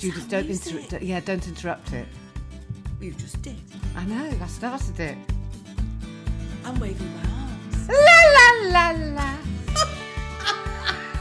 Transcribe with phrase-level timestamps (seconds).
[0.00, 1.02] Judith, don't interrupt.
[1.02, 2.06] Yeah, don't interrupt it.
[3.00, 3.56] You just did.
[3.96, 4.30] I know.
[4.42, 5.18] I started it.
[6.64, 7.88] I'm waving my arms.
[7.88, 9.36] La la la la.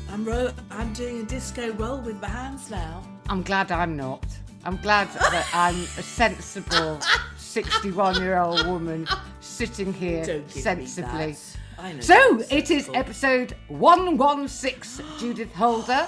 [0.09, 3.03] I'm ro- I'm doing a disco roll with my hands now.
[3.29, 4.25] I'm glad I'm not.
[4.63, 6.99] I'm glad that I'm a sensible
[7.37, 9.07] 61 year old woman
[9.39, 11.31] sitting here Don't give sensibly.
[11.33, 11.57] that.
[11.79, 12.95] I know So you're it is sensible.
[12.97, 16.07] episode 116, Judith Holder.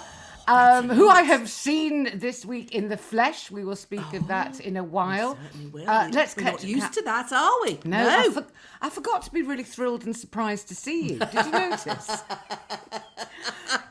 [0.49, 3.51] Um, who I have seen this week in the flesh.
[3.51, 5.37] We will speak of that in a while.
[5.75, 5.83] Oh.
[5.85, 7.79] Uh, let's We're cut not used ca- to that, are we?
[7.85, 8.47] No, I, for-
[8.81, 11.19] I forgot to be really thrilled and surprised to see you.
[11.19, 12.09] Did you notice?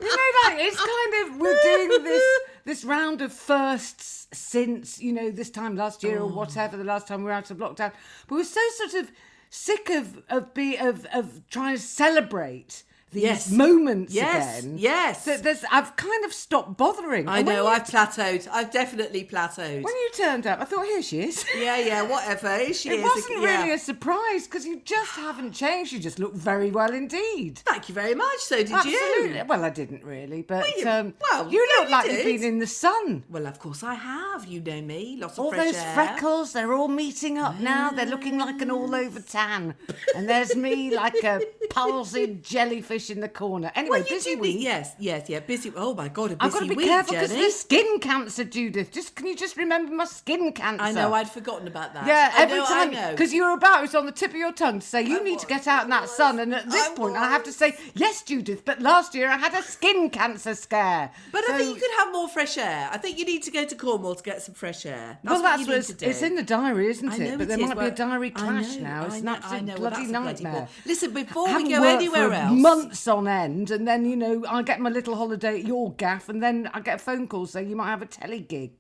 [0.01, 5.13] you know, like it's kind of we're doing this this round of firsts since you
[5.13, 6.25] know this time last year Oh.
[6.25, 7.93] or whatever the last time we were out of lockdown.
[8.27, 9.11] But we're so sort of
[9.51, 13.51] sick of of be of of trying to celebrate these Yes.
[13.51, 14.79] moments Yes, again.
[14.79, 15.25] yes.
[15.25, 17.29] there's I've kind of stopped bothering.
[17.29, 18.47] I know, I've plateaued.
[18.53, 19.83] I've definitely plateaued.
[19.83, 21.45] when you turned up, I thought, here she is.
[21.59, 22.57] Yeah, yeah, whatever.
[22.59, 23.03] Here she It is.
[23.05, 23.59] wasn't yeah.
[23.61, 25.93] really a surprise because you just haven't changed.
[25.93, 27.59] You just look very well indeed.
[27.65, 28.39] Thank you very much.
[28.41, 29.39] So did Absolutely.
[29.39, 29.45] you?
[29.47, 32.27] Well, I didn't really, but Well, you- um, well, you yeah, look you like did.
[32.27, 33.25] you've been in the sun.
[33.31, 34.47] Well, of course I have.
[34.47, 35.17] You know me.
[35.21, 35.95] Lots of All those air.
[35.95, 37.91] freckles, they're all meeting up now.
[37.91, 39.75] They're looking like an all over tan.
[40.15, 43.71] And there's me like a palsied jellyfish in the corner.
[43.75, 44.57] Anyway, Well, busy week.
[44.61, 45.41] Yes, yes, yeah.
[45.41, 45.73] Busy.
[45.77, 48.45] Oh my God, a busy I've got to be week, careful because there's skin cancer,
[48.45, 48.93] Judith.
[48.93, 50.83] Just can you just remember my skin cancer?
[50.83, 51.13] I know.
[51.15, 52.07] I'd forgotten about that.
[52.07, 54.37] Yeah, I every know, time because you were about, it was on the tip of
[54.37, 56.39] your tongue to say you I need to get out in that was, sun.
[56.39, 58.65] And at this point, I have to say yes, Judith.
[58.65, 61.11] But last year I had a skin cancer scare.
[61.33, 62.89] But So- I think you could have more fresh air.
[62.93, 65.19] I think you need to go to Cornwall to get some fresh air.
[65.23, 67.39] That's well, what that's what need it's, it's in the diary, isn't it?
[67.39, 69.07] but there is, might be a diary clash now.
[69.07, 69.73] It's an absolute I know.
[69.75, 70.69] Well, bloody a bloody nightmare.
[70.87, 74.63] Listen, before Haven't go anywhere for else, months on end, and then you know I
[74.63, 77.69] get my little holiday at your gaff, and then I get a phone call saying
[77.71, 78.73] you might have a telly gig.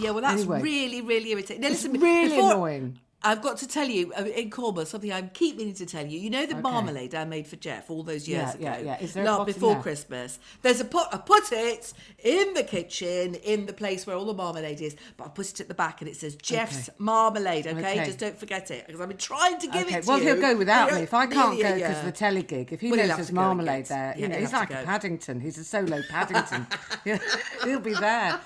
[0.00, 0.62] Yeah, well, that's Anyway.
[0.62, 1.62] really, really irritating.
[1.62, 2.98] Now, It's listen, really before- annoying.
[3.20, 6.20] I've got to tell you uh, in Cornwall something I keep meaning to tell you.
[6.20, 6.60] You know the Okay.
[6.60, 9.04] marmalade I made for Jeff all those years Yeah, ago, yeah, yeah.
[9.04, 9.82] Is there Not before there?
[9.82, 10.38] Christmas.
[10.62, 11.08] There's a pot.
[11.12, 11.92] I put it
[12.22, 15.58] in the kitchen, in the place where all the marmalade is, but I put it
[15.60, 16.96] at the back and it says Jeff's Okay.
[16.98, 17.66] marmalade.
[17.66, 17.78] Okay?
[17.78, 18.04] Okay.
[18.04, 20.24] just don't forget it because I've been trying to give it to well, you.
[20.24, 22.72] he'll go without me if I can't go because of the telly gig.
[22.72, 24.84] If he Well, knows there's marmalade there, you know, he's like a.
[24.84, 25.40] Paddington.
[25.40, 26.66] He's a solo Paddington.
[27.64, 28.40] He'll be there.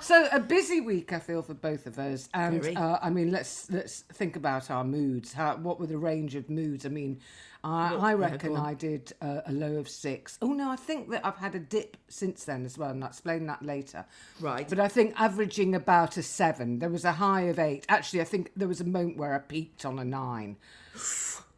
[0.00, 2.28] So a busy week, I feel, for both of us.
[2.34, 5.32] And uh, I mean, let's let's think about our moods.
[5.32, 6.84] How what were the range of moods?
[6.86, 7.20] I mean,
[7.64, 8.64] I, I reckon on.
[8.64, 10.38] I did uh, a low of six.
[10.40, 13.10] Oh no, I think that I've had a dip since then as well, and I'll
[13.10, 14.04] explain that later.
[14.40, 14.68] Right.
[14.68, 16.78] But I think averaging about a seven.
[16.78, 17.84] There was a high of eight.
[17.88, 20.56] Actually, I think there was a moment where I peaked on a nine.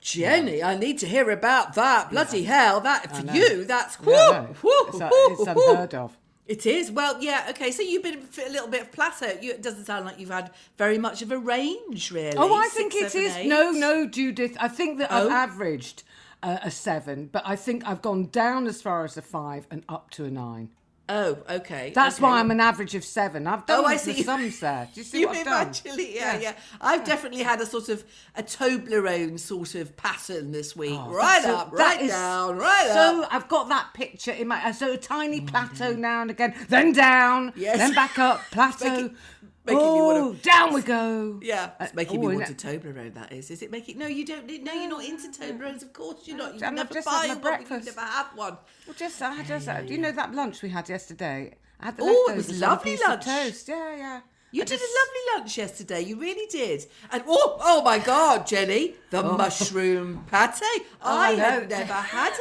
[0.01, 2.11] Jenny, I need to hear about that.
[2.11, 6.17] Bloody hell, that for you, that's whoo, Yeah, whoo, it's, whoo, it's unheard of.
[6.51, 6.91] It is.
[6.91, 7.71] Well, yeah, okay.
[7.71, 9.39] So you've been a little bit of plateau.
[9.41, 12.37] You, it doesn't sound like you've had very much of a range, really.
[12.37, 13.37] Oh, I Six, think it seven, is.
[13.37, 13.47] eight.
[13.47, 14.57] No, no, Judith.
[14.59, 15.31] I think that I've Oh.
[15.31, 16.03] averaged
[16.43, 19.85] uh, a seven, but I think I've gone down as far as a five and
[19.89, 20.71] up to a nine.
[21.13, 21.91] Oh, okay.
[21.93, 22.23] That's okay.
[22.25, 23.47] why I'm an average of seven.
[23.49, 24.23] I've oh, done Oh, I the see.
[24.23, 24.89] sums there.
[24.95, 25.67] Do you see You what I've done?
[25.67, 26.41] actually, yeah, Yeah.
[26.41, 26.53] yeah.
[26.81, 28.05] I've definitely had a sort of
[28.37, 30.93] a Toblerone sort of pattern this week.
[30.99, 33.25] Oh, right up, that right down, right so up.
[33.25, 36.93] So I've got that picture in my so a tiny plateau now and again, then
[36.93, 37.79] down, Yes.
[37.79, 38.89] then back up, plateau.
[38.91, 39.17] Making-
[39.65, 41.39] making oh, wanna- down we go.
[41.43, 43.15] Yeah, it's Uh, making oh, me want a Toblerone.
[43.15, 43.51] That is.
[43.51, 43.99] Is it making?
[43.99, 44.47] No, you don't.
[44.65, 45.83] No, you're not into Toblerones.
[45.83, 46.49] Of course, you're not.
[46.55, 47.39] You And I've never just buy one.
[47.41, 47.87] breakfast.
[47.87, 48.57] You never have one.
[48.87, 51.55] Well, just I had just uh, do you know that lunch we had yesterday?
[51.81, 53.25] I had the Oh, it was lovely lunch.
[53.25, 53.69] toast.
[53.69, 54.21] Yeah, yeah.
[54.53, 56.01] You I did just- a lovely lunch yesterday.
[56.03, 56.87] You really did.
[57.13, 60.61] And oh, oh my God, Jenny, the mushroom pate.
[61.03, 61.37] I Oh.
[61.37, 62.33] have never had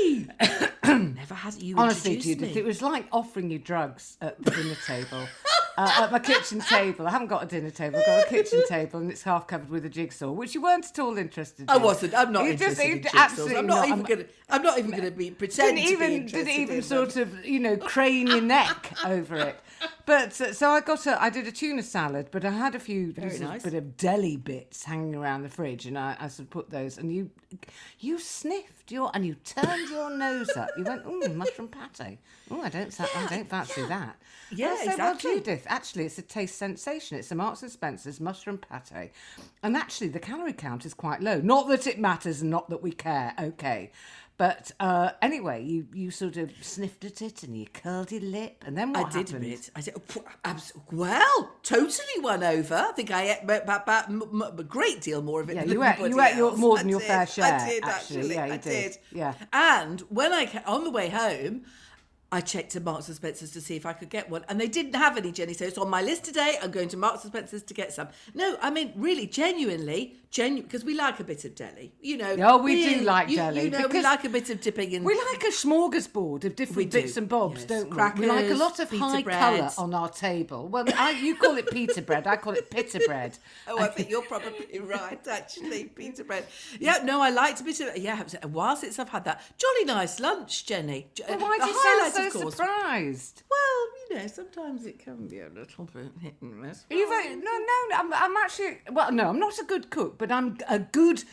[0.00, 0.28] any.
[1.14, 1.54] never had.
[1.62, 2.60] You Honestly, Judith, me.
[2.60, 5.26] it was like offering you drugs at the dinner table.
[5.78, 7.06] Uh, at my kitchen table.
[7.06, 9.68] I haven't got a dinner table, I've got a kitchen table and it's half covered
[9.68, 11.68] with a jigsaw, which you weren't at all interested in.
[11.70, 12.14] I wasn't.
[12.14, 13.22] I'm not You interested just- in jigsaws.
[13.24, 14.24] absolutely I'm not, even gonna.
[14.48, 17.60] I'm not even gonna be pretend didn't to be even didn't even sort of you
[17.60, 19.60] know crane your neck over it.
[20.06, 23.12] But so I got a I did a tuna salad, but I had a few
[23.12, 23.62] Very nice.
[23.64, 26.96] bit of deli bits hanging around the fridge, and I, I sort of put those.
[26.96, 27.30] And you
[27.98, 30.68] you sniffed your and you turned your nose up.
[30.78, 32.18] You went, oh, mushroom pate.
[32.50, 34.16] Oh, I don't sa- I don't fancy that.
[34.52, 35.30] Yeah, I said, exactly.
[35.30, 37.18] Well, Judith, actually, it's a taste sensation.
[37.18, 39.10] It's a Marks and Spencer's mushroom pate,
[39.64, 41.40] and actually, the calorie count is quite low.
[41.40, 43.34] Not that it matters, and not that we care.
[43.40, 43.90] Okay,
[44.38, 48.64] but uh, anyway, you you sort of sniffed at it and you curled your lip,
[48.66, 49.70] and then what I did a bit.
[49.74, 50.24] I said, "Oh,
[50.92, 52.74] well, totally won over.
[52.74, 55.62] I think I ate about, about, m- m- a great deal more of it Yeah,
[55.64, 57.44] than you ate- you ate your- more I than your did, fair share.
[57.54, 58.16] I did, actually.
[58.18, 58.34] actually.
[58.34, 58.92] Yeah, you I did.
[58.92, 58.98] did.
[59.12, 59.34] Yeah.
[59.52, 61.64] And when I ca- on the way home,
[62.32, 64.66] I checked at Marks and Spencer's to see if I could get one, and they
[64.68, 65.54] didn't have any, Jenny.
[65.54, 66.58] So it's on my list today.
[66.62, 68.08] I'm going to Marks and Spencer's to get some.
[68.34, 71.92] No, I mean really, genuinely, genuine because we like a bit of deli.
[72.00, 72.36] You know.
[72.40, 75.04] Oh, we do like you, deli, You know, we like a bit of dipping in.
[75.04, 77.64] We like a smorgasbord of different bits and bobs, yes.
[77.66, 78.20] don't we?
[78.20, 79.38] we like a lot of high bread.
[79.38, 80.68] colour on our table.
[80.68, 83.38] Well, I, you call it pita bread, I call it pita bread.
[83.68, 86.46] Oh, I think you're probably right, actually, pita bread.
[86.78, 87.96] Yeah, no, I liked a bit of.
[87.96, 89.42] Yeah, a while since I've had that.
[89.58, 91.08] Jolly nice lunch, Jenny.
[91.28, 93.42] Well, uh, why The do you sound so course- surprised?
[93.50, 96.84] Well, you know, sometimes it can be a little bit hit and miss.
[96.90, 100.15] Are you very, no, no, I'm, I'm actually, well, no, I'm not a good cook,
[100.18, 101.24] but I'm a good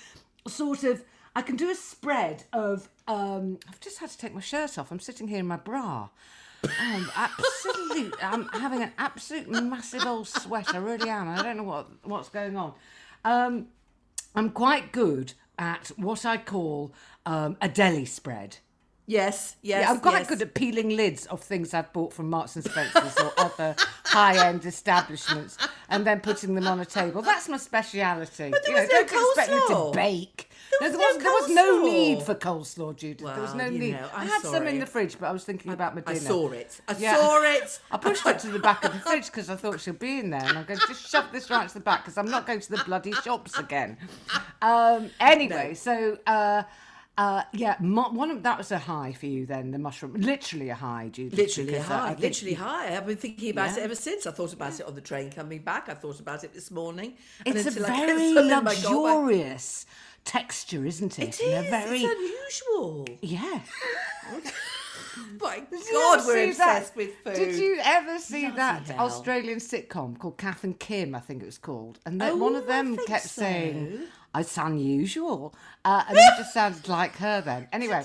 [0.48, 1.04] sort of,
[1.36, 4.92] I can do a spread of, um, I've just had to take my shirt off.
[4.92, 6.10] I'm sitting here in my bra.
[6.64, 10.74] Um, absolute, I'm having an absolute massive old sweat.
[10.74, 11.28] I really am.
[11.28, 12.74] I don't know what what's going on.
[13.26, 13.68] Um,
[14.34, 16.94] I'm quite good at what I call
[17.26, 18.58] um, a deli spread.
[19.06, 19.82] Yes, yes.
[19.82, 20.30] Yeah, I'm quite yes.
[20.30, 24.64] good at peeling lids off things I've bought from Marks and Spencer's or other high-end
[24.66, 25.58] establishments,
[25.90, 27.22] and then putting them on a table.
[27.22, 28.52] That's my speciality.
[28.52, 29.92] But there you know, was no don't expect me coleslaw.
[29.92, 30.50] to bake.
[30.80, 33.26] There No, was there, no was, there was no need for coleslaw, Judith.
[33.28, 33.92] there was no need.
[33.92, 36.20] know, I had some in the fridge, but I was thinking about my dinner.
[36.20, 36.80] I saw it.
[36.88, 37.16] I Yeah.
[37.18, 37.80] saw it.
[37.92, 40.30] I pushed it to the back of the fridge because I thought she'll be in
[40.30, 42.48] there, and I'm going to just shove this right to the back because I'm not
[42.48, 43.98] going to the bloody shops again.
[44.62, 45.74] Um, anyway, No.
[45.74, 46.64] so uh,
[47.18, 50.70] uh, yeah, mo- one of that was a high for you then, the mushroom, literally
[50.70, 51.38] a high, Judith.
[51.38, 52.98] Literally because, uh, I high, literally high.
[52.98, 53.78] I've been thinking about Yeah.
[53.82, 54.26] it ever since.
[54.26, 55.90] I thought about it on the train coming back.
[55.90, 57.14] I thought about it this morning.
[57.46, 59.86] and It's a until I get very something in my goal, luxurious
[60.26, 61.40] texture, isn't it?
[61.40, 61.68] It is.
[61.68, 63.08] a very It's unusual.
[63.22, 63.60] yeah.
[65.40, 66.50] My Did God, we're that?
[66.50, 67.36] obsessed with food.
[67.36, 69.06] Did you ever see Bloody that hell.
[69.06, 71.14] Australian sitcom called Kath and Kim?
[71.14, 73.42] I think it was called, and then Oh, one of them kept so.
[73.42, 74.00] saying,
[74.36, 75.54] "It's unusual,"
[75.86, 77.42] uh, and it just sounded like her.
[77.42, 78.04] Then anyway,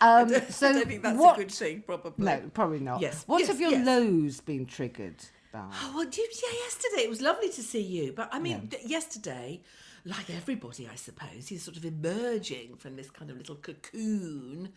[0.00, 1.36] um, so I don't think that's what?
[1.38, 2.24] a good thing, probably.
[2.24, 3.00] No, probably not.
[3.00, 3.86] Yes, What yes, have your yes.
[3.86, 5.16] lows been triggered
[5.52, 5.60] by?
[5.72, 8.12] Oh, well, you, yeah, yesterday it was lovely to see you.
[8.12, 9.60] But I mean, th- yesterday,
[10.04, 14.72] like everybody, I suppose, he's sort of emerging from this kind of little cocoon,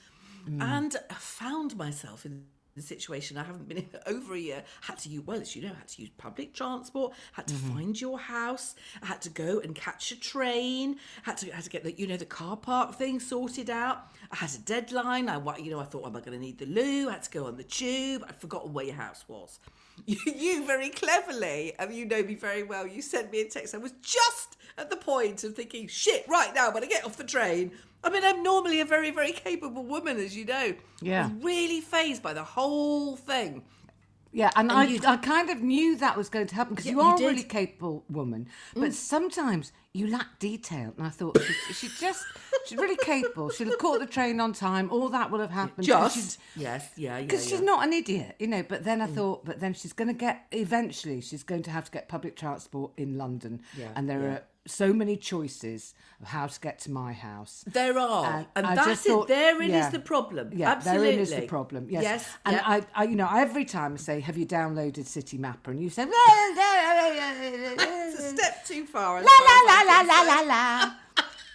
[0.49, 0.61] Mm.
[0.61, 2.43] and I found myself in
[2.75, 4.63] the situation I haven't been in over a year.
[4.81, 7.13] Had to use, well, as you know, had to use public transport.
[7.33, 7.73] Had to Mm-hmm.
[7.75, 8.75] find your house.
[9.01, 10.97] I had to go and catch a train.
[11.23, 14.07] Had to had to get the you know the car park thing sorted out.
[14.31, 15.29] I had a deadline.
[15.29, 17.09] I you know I thought, am I going to need the loo?
[17.09, 18.23] I had to go on the tube.
[18.27, 19.59] I'd forgotten where your house was.
[20.07, 23.75] You, you very cleverly, and you know me very well, you sent me a text.
[23.75, 27.17] I was just at the point of thinking, shit, right now, when I get off
[27.17, 27.71] the train.
[28.05, 30.73] I mean, I'm normally a very, very capable woman, as you know.
[31.01, 31.25] Yeah.
[31.25, 33.63] I was really phased by the whole thing.
[34.35, 36.93] Yeah, and, I, you- I kind of knew that was going to happen because Yeah,
[36.93, 37.19] you you are a.
[37.19, 37.27] Mm.
[37.27, 40.91] really capable woman, but sometimes you lack detail.
[40.97, 41.37] And I thought
[41.67, 42.25] she, she just,
[42.65, 43.51] she's really capable.
[43.51, 44.89] She'll have caught the train on time.
[44.91, 45.85] All that will have happened.
[45.85, 46.39] Just.
[46.55, 47.21] Yes, yeah, yeah.
[47.21, 47.59] because she's yeah.
[47.59, 47.65] Mm.
[47.65, 48.63] not an idiot, you know.
[48.63, 51.21] But then I thought, but then she's going to get eventually.
[51.21, 54.93] She's going to have to get public transport in London, Yeah, and there are so
[54.93, 57.63] many choices of how to get to my house.
[57.67, 58.45] There are.
[58.55, 59.09] And And, that's just it.
[59.09, 60.51] thought- Therein is the problem.
[60.53, 61.05] Yeah, Absolutely.
[61.07, 61.87] therein is the problem.
[61.89, 62.29] Yes, Yes.
[62.45, 62.63] and yeah.
[62.65, 66.03] I, I, you know, every time I say, "Have you downloaded Citymapper?" and you say,
[66.07, 69.21] It's a step too far.
[69.21, 70.93] la la la la la la la.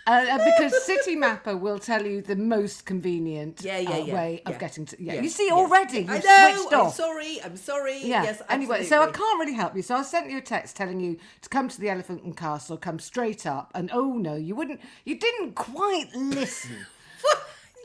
[0.08, 4.43] Uh, uh, because Citymapper will tell you the most convenient Yeah, yeah, uh, yeah, way
[4.46, 4.96] of getting to.
[5.02, 6.55] Yeah, you see already you've I know.
[6.56, 6.94] switched I'm off.
[6.94, 7.43] sorry.
[7.44, 7.99] I'm sorry.
[7.99, 8.22] Yeah.
[8.22, 8.40] Yes.
[8.49, 9.83] anyway, so I can't really help you.
[9.83, 12.78] So I sent you a text telling you to come to the Elephant and Castle,
[12.78, 14.80] come straight up, and oh no, you wouldn't.
[15.04, 16.87] You didn't quite listen.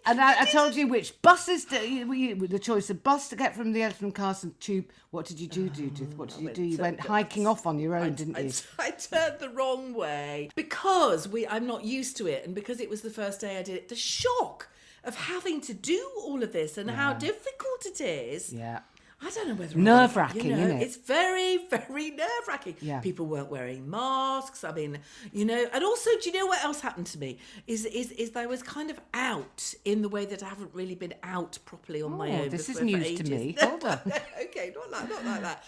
[0.05, 3.35] And I, I told you which buses to, you, you, the choice of bus to
[3.35, 4.85] get from the Elephant Castle tube.
[5.11, 6.17] What did you do, oh, Judith?
[6.17, 6.63] What did you do?
[6.63, 8.51] You went hiking off on your own, I, didn't I, you?
[8.79, 12.89] I turned the wrong way because we I'm not used to it, and because it
[12.89, 13.89] was the first day I did it.
[13.89, 14.67] The shock
[15.03, 18.53] of having to do all of this and how difficult it is.
[18.53, 18.79] Yeah.
[19.25, 20.75] I don't know whether Nerve-wracking, you know?
[20.77, 22.75] It's very, very nerve wracking.
[22.81, 22.99] Yeah.
[22.99, 24.63] People weren't wearing masks.
[24.63, 24.99] I mean,
[25.31, 27.37] you know, and also, do you know what else happened to me?
[27.67, 30.71] Is is is that I was kind of out in the way that I haven't
[30.73, 32.49] really been out properly on my Oh, own.
[32.49, 33.55] this is news to me.
[33.61, 33.99] Hold on.
[34.43, 35.63] okay, not like not like that.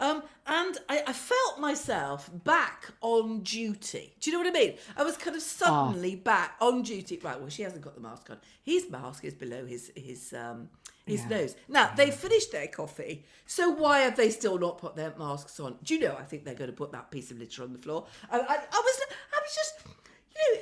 [0.00, 4.12] Um, and I, I felt myself back on duty.
[4.20, 4.74] Do you know what I mean?
[4.98, 7.18] I was kind of suddenly back on duty.
[7.22, 7.40] Right.
[7.40, 8.36] Well, she hasn't got the mask on.
[8.62, 10.68] His mask is below his his um
[11.08, 11.28] his Yeah.
[11.38, 11.56] nose.
[11.68, 13.24] Now they finished their coffee.
[13.46, 15.78] So why have they still not put their masks on?
[15.82, 16.16] Do you know?
[16.18, 18.06] I think they're going to put that piece of litter on the floor.
[18.30, 19.00] I, I, I was
[19.36, 19.74] I was just.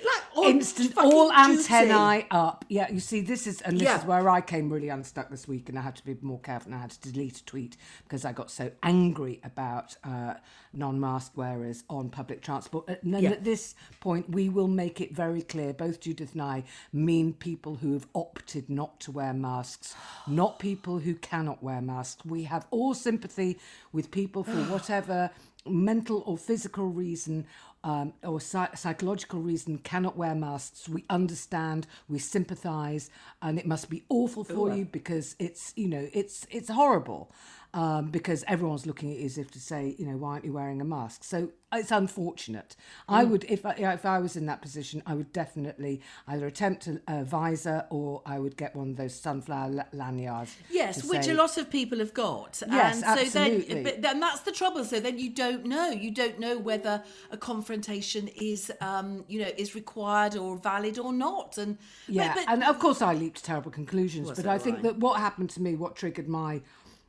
[0.05, 2.65] Like instant, all antennae up.
[2.69, 3.99] Yeah, you see, this is, and this Yeah.
[3.99, 6.73] is where I came really unstuck this week, and I had to be more careful,
[6.73, 10.35] and I had to delete a tweet because I got so angry about uh,
[10.73, 12.89] non-mask wearers on public transport.
[12.89, 13.31] And then Yeah.
[13.33, 15.73] at this point, we will make it very clear.
[15.73, 19.95] Both Judith and I mean people who have opted not to wear masks,
[20.27, 22.25] not people who cannot wear masks.
[22.25, 23.59] We have all sympathy
[23.93, 25.31] with people for whatever
[25.69, 27.45] mental or physical reason
[27.85, 30.89] um, or psy- psychological reason cannot wear masks.
[30.89, 33.11] We understand, we sympathise,
[33.43, 37.31] and it must be awful for you because it's you know it's it's horrible
[37.77, 40.53] um, because everyone's looking at you as if to say you know why aren't you
[40.53, 41.23] wearing a mask?
[41.23, 42.75] So it's unfortunate.
[43.09, 43.31] I Mm.
[43.31, 47.01] would if I, if I was in that position, I would definitely either attempt a,
[47.07, 50.57] a visor or I would get one of those sunflower la- lanyards.
[50.71, 52.63] Yes, which say- a lot of people have got.
[52.67, 53.75] Yes, and so absolutely.
[53.75, 54.83] then but then that's the trouble.
[54.85, 55.91] So then you don't know.
[55.91, 61.13] You don't know whether a confrontation is um, you know, is required or valid or
[61.13, 61.59] not.
[61.59, 61.77] And
[62.09, 65.21] Yeah, but, and of course I leaped to terrible conclusions, but I think that what
[65.21, 66.63] happened to me, what triggered my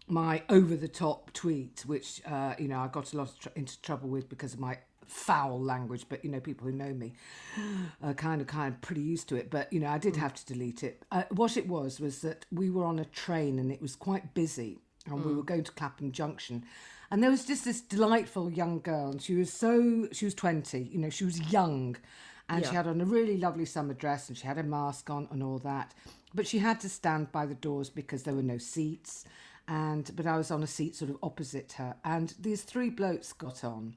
[0.08, 3.50] my over the top tweet, which uh, you know I got a lot of tr-
[3.56, 7.14] into trouble with because of my foul language, but you know people who know me
[8.04, 9.50] are kind of kind of pretty used to it.
[9.50, 10.18] But you know I did Mm.
[10.20, 11.04] have to delete it.
[11.12, 14.34] Uh, what it was was that we were on a train and it was quite
[14.34, 15.26] busy, and Mm.
[15.26, 16.64] we were going to Clapham Junction.
[17.10, 20.84] And there was just this delightful young girl, and she was so, she was 20,
[20.92, 21.96] you know, she was young
[22.50, 25.28] and she had on a really lovely summer dress and she had a mask on
[25.32, 25.94] and all that
[26.34, 29.26] but she had to stand by the doors because there were no seats
[29.68, 33.34] and but i was on a seat sort of opposite her and these three blokes
[33.34, 33.96] got on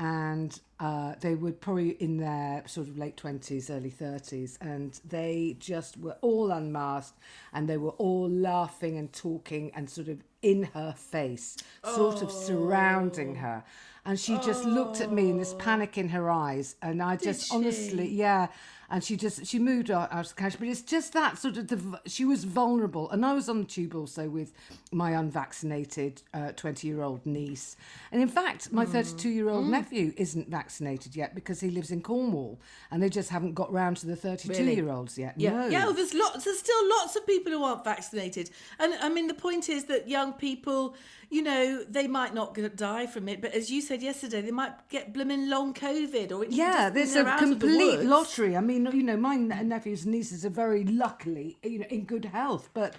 [0.00, 5.56] and uh, they were probably in their sort of late 20s early 30s and they
[5.60, 7.18] just were all unmasked
[7.52, 12.32] and they were all laughing and talking and sort of in her face sort of
[12.32, 13.62] surrounding her.
[14.06, 17.48] And she just looked at me in this panic in her eyes and i just
[17.48, 17.54] she?
[17.54, 18.46] honestly yeah
[18.90, 21.68] and she just she moved out, out of couch but it's just that sort of
[21.68, 24.52] the she was vulnerable and i was on the tube also with
[24.92, 27.76] my unvaccinated uh, 20 year old niece
[28.12, 28.92] and in fact my hmm.
[28.92, 29.70] 32 year old hmm.
[29.70, 33.96] nephew isn't vaccinated yet because he lives in cornwall and they just haven't got round
[33.96, 34.74] to the 32 Really?
[34.74, 35.68] year olds yet Yeah, no.
[35.68, 35.84] yeah.
[35.84, 36.44] Well, there's lots.
[36.44, 40.08] There's still lots of people who aren't vaccinated, and I mean the point is that
[40.08, 40.94] young people,
[41.30, 44.88] you know, they might not die from it, but as you said yesterday, they might
[44.88, 48.56] get blooming long COVID, or it yeah, there's a of the complete lottery.
[48.56, 52.24] I mean, you know, my nephews and nieces are very luckily, you know, in good
[52.26, 52.94] health, but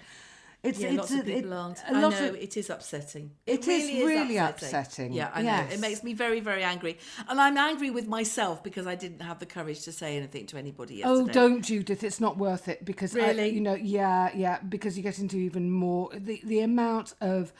[0.62, 1.78] it's Yeah, it's lots a, of people it- aren't.
[1.88, 3.32] I lot know of it is upsetting.
[3.46, 5.12] It is really upsetting.
[5.12, 5.66] Yeah, I know.
[5.72, 6.98] It makes me very, very angry,
[7.28, 10.58] and I'm angry with myself because I didn't have the courage to say anything to
[10.58, 11.30] anybody oh, yesterday.
[11.30, 12.04] Oh, don't Judith!
[12.04, 15.70] It's not worth it because I- you know, yeah, yeah, because you get into even
[15.70, 17.52] more the the amount of.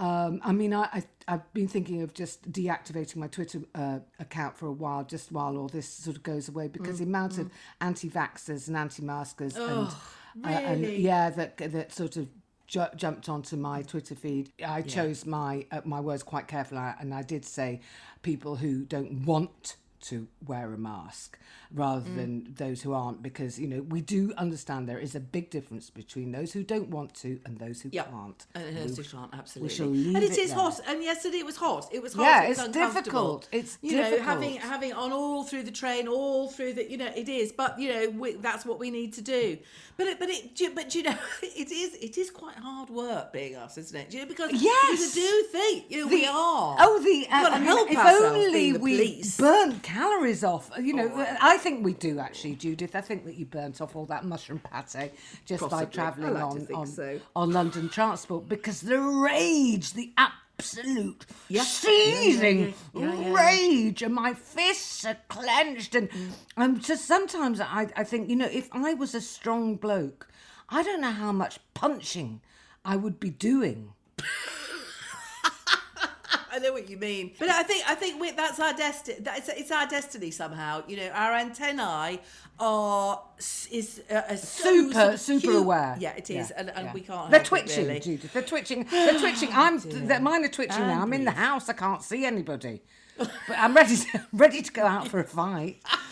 [0.00, 4.56] Um, I mean, I, I I've been thinking of just deactivating my Twitter uh, account
[4.56, 7.50] for a while, just while all this sort of goes away, because the amount of
[7.80, 9.88] anti-vaxxers and anti-maskers and
[10.44, 12.28] uh, and yeah, that that sort of
[12.66, 14.50] ju- jumped onto my Twitter feed.
[14.66, 17.80] I chose my uh, my words quite carefully, and I did say
[18.22, 21.38] people who don't want to wear a mask
[21.72, 22.16] rather Mm.
[22.16, 25.88] than those who aren't because you know we do understand there is a big difference
[25.90, 28.04] between those who don't want to and those who Yeah.
[28.04, 29.74] can't And it is can't absolutely.
[29.74, 30.58] shall leave and it it is there.
[30.58, 30.80] hot.
[30.88, 31.88] And yesterday it was hot.
[31.92, 32.22] It was hot.
[32.22, 33.02] Yeah, it's uncomfortable.
[33.02, 33.48] difficult.
[33.52, 37.10] It's you know having having on all through the train, all through the you know
[37.14, 37.52] it is.
[37.52, 39.58] But you know we, that's what we need to do.
[39.96, 43.54] But it, but it but you know it is it is quite hard work being
[43.56, 44.12] us, isn't it?
[44.14, 44.90] You know, because Yes.
[44.90, 46.76] because I do think you know we are.
[46.80, 50.70] Oh, the uh, gotta I mean, help if only the we burnt calories off.
[50.80, 51.36] You know, Oh.
[51.40, 52.94] I think we do actually, Judith.
[52.94, 55.12] I think that you burnt off all that mushroom pate
[55.44, 57.20] just by travelling like on on, so.
[57.34, 61.62] on London transport because the rage, the absolute Yeah.
[61.62, 63.32] seething Yeah, yeah, yeah.
[63.34, 66.30] Rage, and my fists are clenched, and Mm.
[66.56, 70.28] um, just sometimes I I think you know if I was a strong bloke,
[70.68, 72.40] I don't know how much punching
[72.84, 73.92] I would be doing.
[76.52, 79.18] I know what you mean, but I think I think we, that's our destiny.
[79.20, 80.82] That's it's our destiny somehow.
[80.88, 82.20] You know, our antennae
[82.58, 83.22] are
[83.70, 85.96] is uh, super super aware.
[85.98, 86.92] Yeah, it is, Yeah, and, and yeah.
[86.92, 87.30] we can't.
[87.30, 88.00] They're help it, twitching, really.
[88.00, 88.32] Judith.
[88.32, 88.84] They're twitching.
[88.90, 89.50] They're twitching.
[89.52, 89.78] I'm.
[89.80, 91.02] They're, mine are twitching now.
[91.02, 91.68] I'm in the house.
[91.68, 92.82] I can't see anybody,
[93.16, 95.82] but I'm ready to ready to go out for a fight.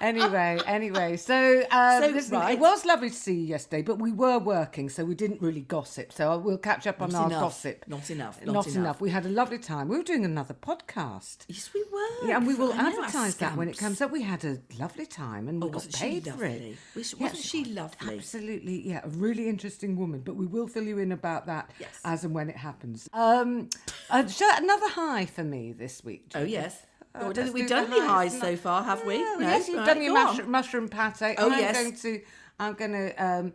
[0.00, 2.54] Anyway, anyway, so, um, So, listen, right.
[2.54, 5.62] it was lovely to see you yesterday, but we were working, so we didn't really
[5.62, 6.12] gossip.
[6.12, 7.40] So we'll catch up on Not our enough.
[7.42, 7.84] gossip.
[7.88, 8.44] Not enough.
[8.44, 8.76] Not, Not enough.
[8.76, 9.00] enough.
[9.00, 9.88] We had a lovely time.
[9.88, 11.38] We were doing another podcast.
[11.48, 12.28] Yes, we were.
[12.28, 14.10] Yeah, and we will I advertise that when it comes up.
[14.10, 16.52] We had a lovely time and we Oh, got wasn't she paid for it.
[16.52, 16.76] lovely?
[16.94, 18.16] Was- Yeah, wasn't she lovely?
[18.18, 20.20] Absolutely, yeah, a really interesting woman.
[20.20, 21.90] But we will fill you in about that Yes.
[22.04, 23.08] as and when it happens.
[23.12, 23.68] Um,
[24.10, 24.22] uh,
[24.58, 26.26] another high for me this week.
[26.34, 26.52] Oh Judith.
[26.52, 26.76] yes.
[26.84, 26.95] Oh,
[27.32, 28.32] don't we've do done the highs.
[28.32, 29.18] highs so far, have we?
[29.18, 31.34] No, yes, you've Right, done your mushroom, mushroom pate.
[31.38, 31.76] Oh, yes.
[31.76, 32.20] I'm going to.
[32.58, 33.24] I'm going to.
[33.24, 33.52] Um,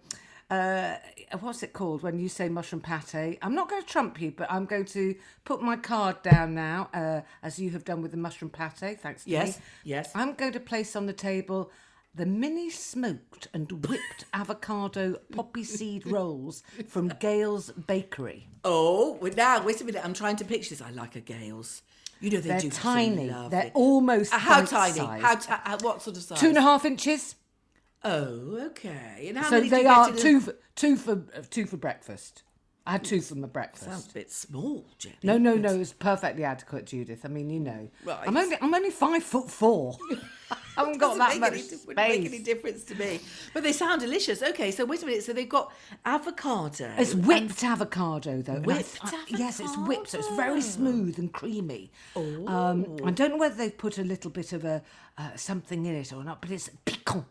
[0.49, 0.95] uh,
[1.39, 3.37] what's it called when you say mushroom pate?
[3.41, 5.15] I'm not going to trump you, but I'm going to
[5.45, 8.99] put my card down now, uh, as you have done with the mushroom pate.
[8.99, 9.63] Thanks to Yes, me.
[9.85, 10.11] yes.
[10.13, 11.71] I'm going to place on the table
[12.13, 18.49] the mini smoked and whipped avocado poppy seed rolls from Gail's Bakery.
[18.65, 20.03] Oh, well, now wait a minute.
[20.03, 20.81] I'm trying to picture this.
[20.81, 21.81] I like a Gail's.
[22.21, 23.29] You know they They're do tiny.
[23.29, 23.49] Lovely.
[23.49, 24.99] They're almost Uh, how tiny?
[24.99, 26.39] How, ti- how what sort of size?
[26.39, 27.35] Two and a half inches.
[28.03, 29.25] Oh, okay.
[29.29, 32.43] And how So many do they are two for, two for uh, two for breakfast.
[32.85, 33.85] I had two for my breakfast.
[33.85, 35.15] Sounds a bit small, Jenny.
[35.21, 35.79] No, no, no.
[35.79, 37.23] It's perfectly adequate, Judith.
[37.23, 38.27] I mean, you know, Right.
[38.27, 39.97] I'm only I'm only five foot four.
[40.51, 43.19] I haven't got that much any, dif- wouldn't make any difference to me.
[43.53, 44.41] But they sound delicious.
[44.41, 45.23] Okay, so wait a minute.
[45.23, 45.71] So they've got
[46.05, 46.91] avocado.
[46.97, 48.55] It's whipped avocado, though.
[48.55, 51.91] I- Whipped I- Yes, it's whipped, so it's very smooth and creamy.
[52.15, 54.81] Um, I don't know whether they've put a little bit of a
[55.17, 57.25] uh, something in it or not, but it's piquant.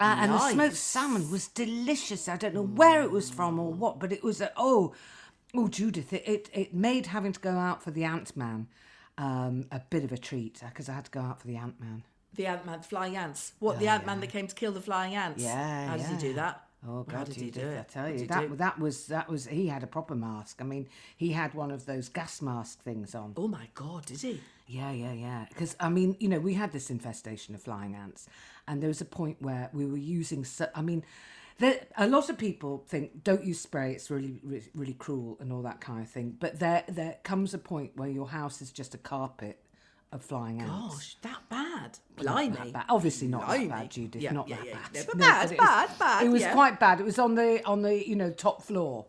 [0.00, 2.28] Uh, and the smoked salmon was delicious.
[2.28, 4.94] I don't know where it was from or what, but it was a, oh,
[5.54, 8.68] oh, Judith, it, it, it made having to go out for the Ant Man
[9.18, 11.80] um, a bit of a treat because I had to go out for the Ant
[11.80, 12.04] Man.
[12.34, 13.52] The Ant Man, flying ants.
[13.58, 15.42] What, the Ant Man that came to kill the flying ants?
[15.42, 16.66] Yeah, How did he do that?
[16.88, 17.78] Oh God, did he do it?
[17.78, 18.56] I tell you that do?
[18.56, 20.58] that was that was he had a proper mask.
[20.60, 23.34] I mean, he had one of those gas mask things on.
[23.36, 24.40] Oh my God, did he?
[24.66, 25.46] Yeah, yeah, yeah.
[25.48, 28.28] Because I mean, you know, we had this infestation of flying ants,
[28.66, 30.44] and there was a point where we were using.
[30.44, 31.04] So, I mean,
[31.58, 35.52] there, a lot of people think don't use spray; it's really, really, really cruel and
[35.52, 36.36] all that kind of thing.
[36.40, 39.61] But there, there comes a point where your house is just a carpet
[40.12, 40.94] of flying ants.
[40.94, 41.98] Gosh, that bad.
[42.18, 42.56] Not Blimey.
[42.56, 42.84] that bad.
[42.88, 43.66] Obviously not Blimey.
[43.68, 44.22] that bad, Judith.
[44.22, 44.72] Yeah, not yeah, that yeah.
[44.74, 44.94] bad.
[44.94, 47.00] No, but No, bad, it was- bad, bad, It was quite bad.
[47.00, 49.06] It was on the on the you know top floor,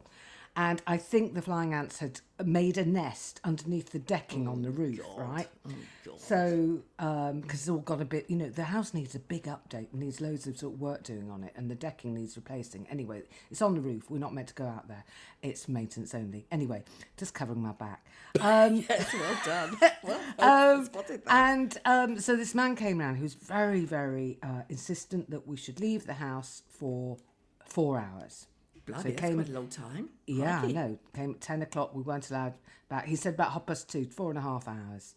[0.56, 4.70] and I think the flying ants had made a nest underneath the decking on the
[4.70, 5.48] roof, right?
[6.18, 9.88] So because it's all got a bit, you know, the house needs a big update,
[9.92, 12.88] and needs loads of sort of work doing on it, and the decking needs replacing.
[12.90, 14.10] Anyway, it's on the roof.
[14.12, 15.04] We're not meant to go out there.
[15.42, 16.46] It's maintenance only.
[16.52, 16.84] Anyway,
[17.18, 18.06] just covering my back.
[18.40, 19.78] Um, Yes, well done.
[20.04, 20.90] Well, um,
[21.28, 25.56] and um, so this man came around who was very, very uh, insistent that we
[25.56, 27.18] should leave the house for
[27.66, 28.48] four hours.
[28.86, 30.10] Blimey, so that's came, quite a long time.
[30.28, 30.74] yeah, I Crikey.
[30.74, 31.00] know.
[31.16, 31.96] Came at ten o'clock.
[31.96, 32.54] We weren't allowed
[32.90, 33.06] back.
[33.06, 35.16] He said about half past two, four and a half hours.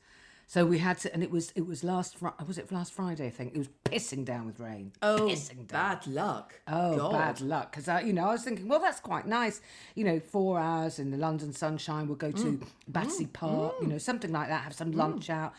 [0.49, 3.27] So we had to, and it was it was last Fri- was it last Friday?
[3.27, 4.93] I think it was pissing down with rain.
[5.03, 5.99] Oh, pissing down.
[5.99, 6.55] bad luck.
[6.69, 7.13] Oh, God.
[7.13, 7.73] bad luck.
[7.73, 9.61] Because, I you know, I was thinking, well, that's quite nice.
[9.97, 12.07] You know, four hours in the London sunshine.
[12.07, 12.63] We'll go to Mm.
[12.87, 13.33] Battersea mm.
[13.33, 14.01] Park, you know, mm.
[14.01, 14.97] something like that, have some mm.
[14.97, 15.53] lunch out.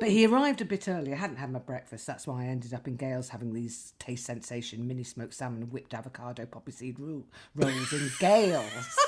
[0.00, 1.12] But he arrived a bit early.
[1.12, 2.04] I hadn't had my breakfast.
[2.08, 5.94] That's why I ended up in Gail's having these taste sensation mini smoked salmon whipped
[5.94, 7.22] avocado poppy seed ro-
[7.54, 8.98] rolls in Gail's.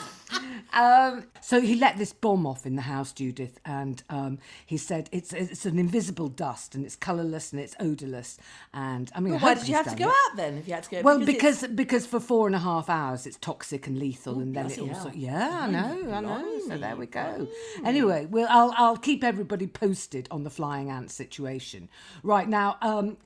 [0.72, 5.08] Um, so he let this bomb off in the house, Judith, and um, he said
[5.12, 8.38] it's it's an invisible dust and it's colourless and it's odourless.
[8.72, 10.14] And I mean, I Why did you have to go it.
[10.30, 10.56] out then?
[10.58, 13.26] If you had to go, Well, it's- because because for four and a half hours
[13.26, 15.12] it's toxic and lethal, and then it also hell.
[15.14, 16.60] yeah, I know, I know.
[16.68, 17.46] So there we go.
[17.84, 21.88] Anyway, well, I'll I'll keep everybody posted on the flying ant situation.
[22.22, 23.18] Right now, um,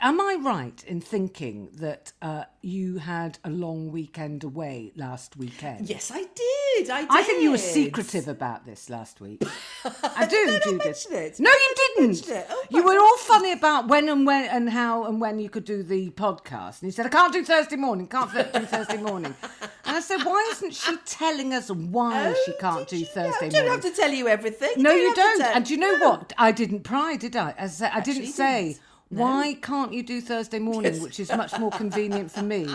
[0.00, 5.88] am I right in thinking that uh, you had a long weekend away last weekend?
[5.88, 6.55] yes, I did.
[6.84, 7.06] I did.
[7.10, 9.42] I think you were secretive about this last week.
[9.84, 10.84] I do, Did I Judith.
[10.84, 11.40] mention it?
[11.40, 12.46] No, you didn't.
[12.50, 15.64] Oh, you were all funny about when and when and how and when you could
[15.64, 16.82] do the podcast.
[16.82, 19.34] And you said, I can't do Thursday morning, can't do Thursday morning.
[19.84, 23.06] And I said, why isn't she telling us why oh, she can't Oh, do you?
[23.06, 24.70] Thursday I don't have to tell you everything.
[24.76, 25.42] No, you to don't.
[25.42, 26.10] And do you know No.
[26.10, 26.32] what?
[26.36, 27.54] I didn't pry, did I?
[27.56, 28.64] As I, I didn't say.
[28.68, 28.80] didn't.
[29.08, 31.02] Why can't you do Thursday morning, Yes.
[31.02, 32.68] which is much more convenient for me?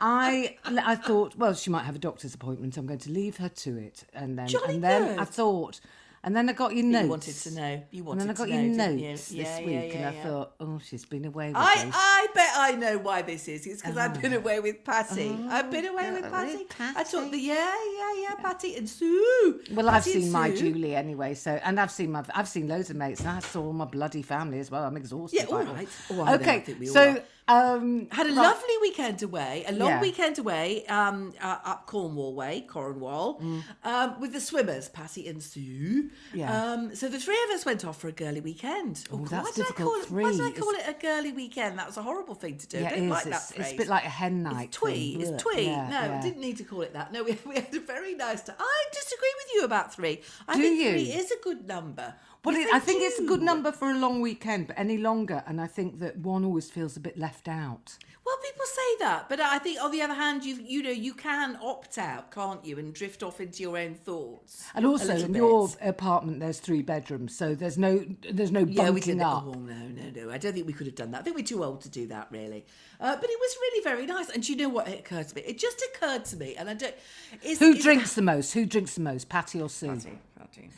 [0.00, 2.76] I I thought, well, she might have a doctor's appointment.
[2.76, 5.80] I'm going to leave her to it, and then Jolly and then I thought,
[6.24, 7.04] and then I got your notes.
[7.04, 7.82] You wanted to know.
[7.90, 9.42] You and then I got to your know, notes you?
[9.44, 10.22] this Yeah, week, yeah, and I yeah.
[10.24, 11.94] thought, oh, she's been away with I, us.
[11.94, 13.66] I bet I know why this is.
[13.66, 14.38] It's because I've been Ah.
[14.38, 15.36] away with Patty.
[15.48, 16.66] I've been away with God, Patty.
[16.96, 17.42] I took the Patty.
[17.42, 19.60] yeah, yeah, yeah, Patty and Sue.
[19.72, 22.96] Well, I've seen my Julie anyway, so and I've seen my I've seen loads of
[22.96, 24.82] mates, and I saw all my bloody family as well.
[24.84, 25.36] I'm exhausted.
[25.38, 25.88] Yeah, by all right.
[26.10, 27.22] Oh, I I okay, think we all so are.
[27.46, 28.36] Um, Had a right.
[28.36, 30.00] lovely weekend away, a long Yeah.
[30.00, 33.42] weekend away, um, uh, up Cornwall way, Cornwall,
[33.84, 36.04] um, with the swimmers, Patty and Sue.
[36.04, 36.10] Mm.
[36.32, 36.72] Yeah.
[36.72, 39.04] Um, so the three of us went off for a girly weekend.
[39.10, 40.60] Oh, Oh, God, that's why did I difficult, call it, Why did I three.
[40.62, 41.78] call it a girly weekend?
[41.78, 42.78] That was a horrible thing to do.
[42.78, 43.10] Yeah, I it don't is.
[43.10, 43.72] like it's, that it's phrase.
[43.74, 44.68] a bit like a hen night.
[44.68, 45.16] It's twee.
[45.20, 45.66] It's twee.
[45.66, 46.22] Yeah, no, yeah.
[46.22, 47.12] didn't need to call it that.
[47.12, 48.56] No, we, we had a very nice time.
[48.58, 50.22] I disagree with you about three.
[50.48, 50.90] I Do think you?
[50.92, 52.14] three is a good number.
[52.44, 55.42] Well, it, I think it's a good number for a long weekend, but any longer,
[55.46, 57.96] and I think that one always feels a bit left out.
[58.24, 61.12] Well, people say that, but I think on the other hand, you you know you
[61.12, 64.66] can opt out, can't you, and drift off into your own thoughts.
[64.74, 65.36] And also, in bit.
[65.36, 69.20] your apartment, there's three bedrooms, so there's no there's no bunking yeah, we did.
[69.20, 69.44] up.
[69.46, 70.30] Oh no, no, no!
[70.30, 71.20] I don't think we could have done that.
[71.20, 72.64] I think we're too old to do that, really.
[72.98, 74.30] Uh, but it was really very nice.
[74.30, 74.88] And do you know what?
[74.88, 75.42] It occurred to me.
[75.42, 76.94] It just occurred to me, and I don't.
[77.42, 78.54] Is, Who drinks the most?
[78.54, 79.28] Who drinks the most?
[79.28, 79.88] Patty or Sue?
[79.88, 80.70] Patty, Patty.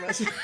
[0.00, 0.34] Yeah, she got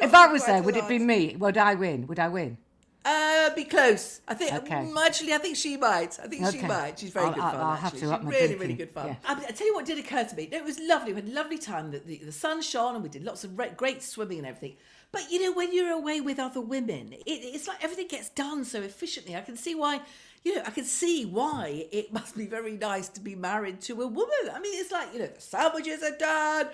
[0.00, 1.36] If I was there, would it be me?
[1.38, 2.06] Would I win?
[2.06, 2.56] Would I win?
[3.02, 4.20] Uh, be close.
[4.28, 4.52] I think.
[4.52, 4.74] Okay.
[4.74, 6.18] mm, Actually, I think she might.
[6.22, 6.66] I think she Okay.
[6.66, 6.98] might.
[6.98, 7.60] She's very I'll- good I'll- fun.
[7.60, 8.00] I'll have actually.
[8.00, 9.06] to She's up my really, really good fun.
[9.08, 9.14] Yeah.
[9.24, 10.48] I, I tell you what did occur to me.
[10.52, 11.12] It was lovely.
[11.14, 11.90] We had a lovely time.
[11.92, 14.76] The, the, the sun shone, and we did lots of re- great swimming and everything.
[15.12, 18.64] But you know, when you're away with other women, it, it's like everything gets done
[18.66, 19.34] so efficiently.
[19.34, 20.02] I can see why.
[20.42, 24.00] You know, I can see why it must be very nice to be married to
[24.00, 24.50] a woman.
[24.52, 26.68] I mean, it's like, you know, the sandwiches are done,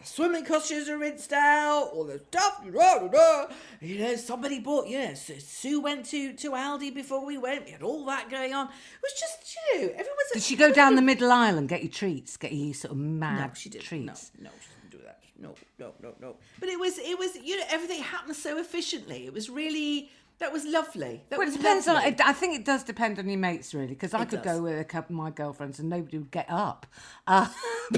[0.00, 3.46] the swimming costumes are rinsed out, all the stuff, da, da, da.
[3.80, 7.64] you know, somebody bought, you know, Su- Sue went to, to Aldi before we went,
[7.64, 8.66] we had all that going on.
[8.66, 10.30] It was just, you know, everyone's...
[10.32, 12.36] Did she go down the middle aisle and get you treats?
[12.36, 13.84] Get you sort of mad No, she didn't.
[13.84, 14.30] treats?
[14.38, 15.18] No, no, she didn't do that.
[15.40, 16.36] No, no, no, no.
[16.60, 19.26] But it was, it was, you know, everything happened so efficiently.
[19.26, 21.24] It was really, that was lovely.
[21.30, 21.94] That Well, it was depends on.
[21.96, 22.10] lovely.
[22.10, 24.56] It, I think it does depend on your mates, really, because I It could does.
[24.58, 26.86] go with a couple of my girlfriends and nobody would get up.
[27.26, 27.48] Uh,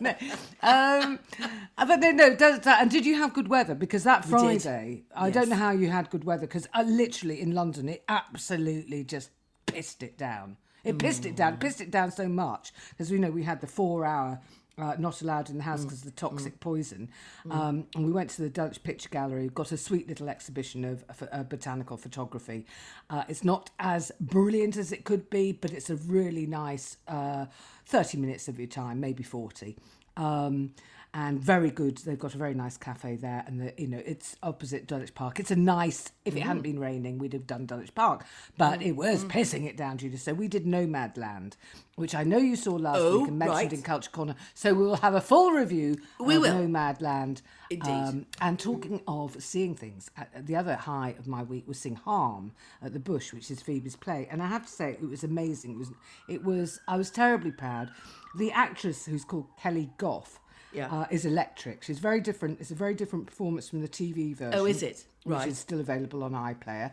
[0.00, 0.14] no,
[0.62, 1.18] um,
[1.78, 2.26] uh, but no, no.
[2.26, 3.74] it Does, and did you have good weather?
[3.74, 4.24] Because that.
[4.24, 6.46] Friday, I don't know how you had good weather.
[6.46, 9.30] Because uh, literally in London, it absolutely just
[9.66, 10.56] pissed it down.
[10.84, 11.36] It pissed it Mm.
[11.36, 11.56] down.
[11.58, 14.40] Pissed it down so much because we know we had the four-hour.
[14.80, 15.66] Uh, not allowed in the Mm.
[15.66, 17.10] house because of the toxic poison.
[17.50, 21.04] Um, and we went to the Dulwich Picture Gallery, got a sweet little exhibition of,
[21.10, 22.64] of uh, botanical photography.
[23.10, 27.44] Uh, it's not as brilliant as it could be, but it's a really nice uh,
[27.86, 29.76] 30 minutes of your time, maybe 40.
[30.16, 30.72] Um,
[31.12, 31.98] and very good.
[31.98, 35.40] They've got a very nice cafe there, and the, you know it's opposite Dulwich Park.
[35.40, 36.12] It's a nice.
[36.24, 36.46] If it Mm.
[36.46, 38.24] hadn't been raining, we'd have done Dulwich Park,
[38.56, 40.20] but it was pissing it down, Judith.
[40.20, 41.54] So we did Nomadland,
[41.96, 43.72] which I know you saw last Oh, week and mentioned right.
[43.72, 44.34] in Culture Corner.
[44.54, 46.54] So we will have a full review We of will.
[46.54, 47.42] Nomadland.
[47.72, 48.26] Indeed.
[48.40, 52.50] and talking of seeing things, uh, the other high of my week was seeing Harm
[52.82, 55.72] at the Bush, which is Phoebe's play, and I have to say it was amazing.
[55.74, 55.92] It was,
[56.28, 56.80] it was.
[56.88, 57.92] I was terribly proud.
[58.36, 60.39] The actress who's called Kelly Goff.
[60.72, 60.86] Yeah.
[60.86, 61.82] Uh, is electric.
[61.82, 62.60] She's very different.
[62.60, 64.58] It's a very different performance from the TV version.
[64.58, 65.04] Oh, is it?
[65.24, 65.40] Right.
[65.40, 66.92] Which is still available on iPlayer.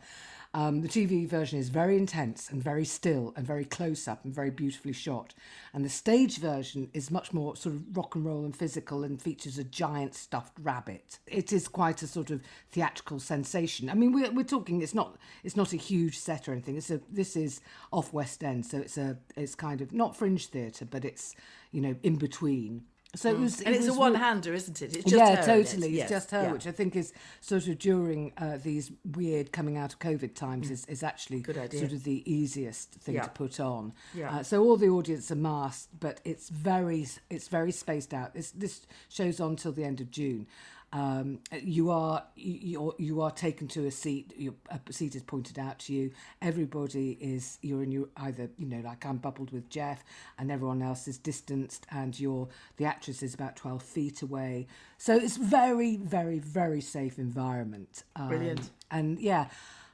[0.54, 4.34] Um, the TV version is very intense and very still and very close up and
[4.34, 5.34] very beautifully shot.
[5.74, 9.22] And the stage version is much more sort of rock and roll and physical and
[9.22, 11.20] features a giant stuffed rabbit.
[11.28, 13.90] It is quite a sort of theatrical sensation.
[13.90, 14.82] I mean, we're, we're talking.
[14.82, 15.18] It's not.
[15.44, 16.78] It's not a huge set or anything.
[16.78, 17.02] It's a.
[17.12, 17.62] This is
[17.92, 19.18] off West End, so it's a.
[19.36, 21.36] It's kind of not fringe theatre, but it's
[21.72, 22.86] you know in between.
[23.16, 23.62] So it was.
[23.62, 24.96] and it it's a was one re- hander, isn't it?
[24.96, 25.46] It's just yeah, her in it.
[25.66, 25.90] totally.
[25.90, 26.52] Yes, It's just her, yeah.
[26.52, 30.70] which I think is sort of during uh, these weird coming out of COVID times
[30.70, 31.80] is, is actually Mm.
[31.80, 33.24] Sort of the easiest thing Yeah.
[33.24, 33.94] to put on.
[34.14, 34.38] Yeah.
[34.38, 38.34] Uh, so all the audience are masked, but it's very it's very spaced out.
[38.34, 40.46] This this shows on till the end of June.
[40.94, 44.34] Um, you are you you're, you are taken to a seat.
[44.38, 46.12] Your a seat is pointed out to you.
[46.42, 50.04] Everybody is you're in your either you know like I'm bubbled with Jeff,
[50.40, 52.48] and everyone else is distanced, and you're
[52.78, 54.68] the actress is about twelve feet away.
[54.98, 58.04] So it's very very very safe environment.
[58.16, 58.70] Um, Brilliant.
[58.90, 59.48] And yeah.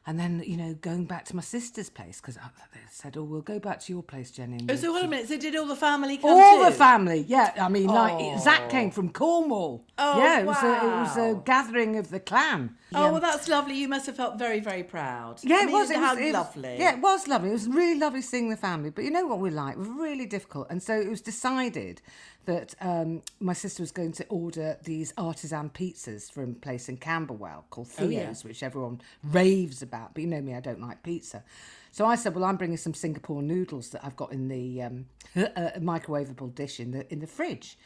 [0.05, 3.39] And then, you know, going back to my sister's place because they said, "Oh, we'll
[3.41, 5.29] go back to your place, Jenny." and Oh, so hold a minute.
[5.29, 6.65] So did all the family come all too?
[6.65, 7.53] the family, yeah.
[7.59, 8.37] I mean, like Oh.
[8.37, 9.85] Zach came from Cornwall.
[9.97, 12.75] Oh, yeah, it was a, it was a gathering of the clan.
[12.95, 13.75] Oh, well, that's lovely.
[13.75, 15.39] You must have felt very, very proud.
[15.43, 15.89] Yeah, I it mean, was.
[15.89, 16.75] It how was it was- lovely.
[16.79, 17.49] yeah, it was lovely.
[17.49, 18.89] It was really lovely seeing the family.
[18.89, 19.77] But you know what we're like?
[19.77, 20.67] We're really difficult.
[20.69, 22.01] And so it was decided
[22.45, 26.97] that um, my sister was going to order these artisan pizzas from a place in
[26.97, 28.25] Camberwell called Oh, yeah.
[28.25, 30.13] Theo's, which everyone raves about.
[30.13, 31.43] But you know me, I don't like pizza.
[31.91, 35.05] So I said, well, I'm bringing some Singapore noodles that I've got in the um,
[35.35, 37.77] uh, microwavable dish in the in the fridge.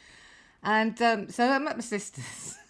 [0.64, 2.56] And um, so I'm at my sister's.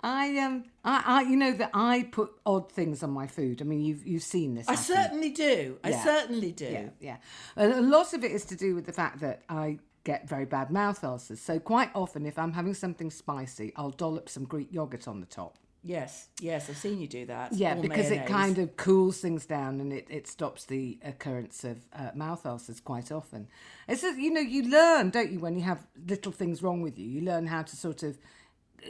[0.00, 3.62] I um I, I you know that I put odd things on my food.
[3.62, 4.68] I mean you've you've seen this.
[4.68, 4.84] I happen.
[4.84, 5.78] certainly do.
[5.82, 6.64] I certainly do.
[6.66, 7.16] Yeah, yeah.
[7.56, 10.70] A lot of it is to do with the fact that I get very bad
[10.70, 11.40] mouth ulcers.
[11.40, 15.26] So quite often, if I'm having something spicy, I'll dollop some Greek yogurt on the
[15.26, 15.58] top.
[15.86, 17.52] Yes, yes, I've seen you do that.
[17.52, 21.76] Yeah, because it kind of cools things down and it, it stops the occurrence of
[21.92, 23.48] uh, mouth ulcers quite often.
[23.86, 26.98] It's a, you know you learn, don't you, when you have little things wrong with
[26.98, 28.18] you, you learn how to sort of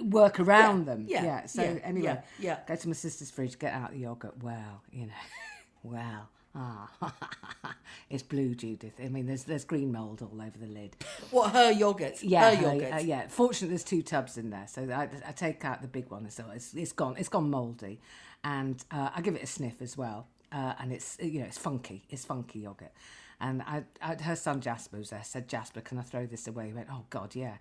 [0.03, 1.05] work around them.
[1.09, 2.59] yeah, So yeah, anyway, yeah, yeah.
[2.67, 4.43] go to my sister's fridge, get out the yogurt.
[4.43, 5.13] Well, you know,
[5.83, 6.29] well.
[6.57, 6.89] Ah,
[8.11, 8.93] it's blue, Judith.
[9.03, 10.95] I mean, there's there's green mold all over the lid.
[11.33, 12.23] What her yogurt?
[12.23, 12.93] Yeah, her her- yogurt.
[12.95, 13.27] uh, yeah.
[13.29, 16.31] Fortunately, there's two tubs in there, so I, I take out the big one.
[16.31, 17.17] So it's, it's gone.
[17.19, 17.99] It's gone mouldy,
[18.45, 20.29] and uh, I give it a sniff as well.
[20.53, 22.05] Uh, and it's you know it's funky.
[22.09, 22.93] It's funky yogurt.
[23.41, 25.25] And I, I, her son Jasper was there.
[25.25, 26.69] Said Jasper, can I throw this away?
[26.69, 27.57] He went, oh God, yeah.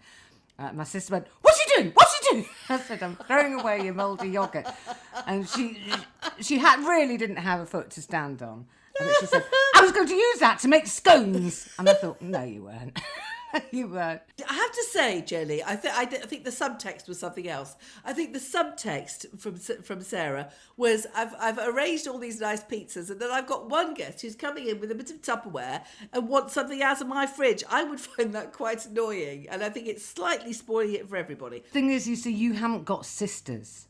[0.60, 1.92] Uh, my sister went, what's he doing?
[2.32, 2.46] Doing?
[2.70, 4.68] I said, I'm throwing away your mouldy yogurt.
[5.28, 5.78] And she
[6.40, 8.66] she had really didn't have a foot to stand on.
[9.00, 9.44] And she said,
[9.76, 11.68] I was going to use that to make scones.
[11.80, 13.00] And I thought, no, you weren't.
[13.72, 14.22] you weren't.
[14.48, 17.48] I have to say, Jelly, I, th- I, th- I think the subtext was something
[17.48, 17.76] else.
[18.04, 23.10] I think the subtext from from Sarah was I've, I've arranged all these nice pizzas,
[23.10, 26.28] and then I've got one guest who's coming in with a bit of Tupperware and
[26.28, 27.64] wants something out of my fridge.
[27.70, 31.60] I would find that quite annoying, and I think it's slightly spoiling it for everybody.
[31.60, 33.88] Thing is, you see, you haven't got sisters.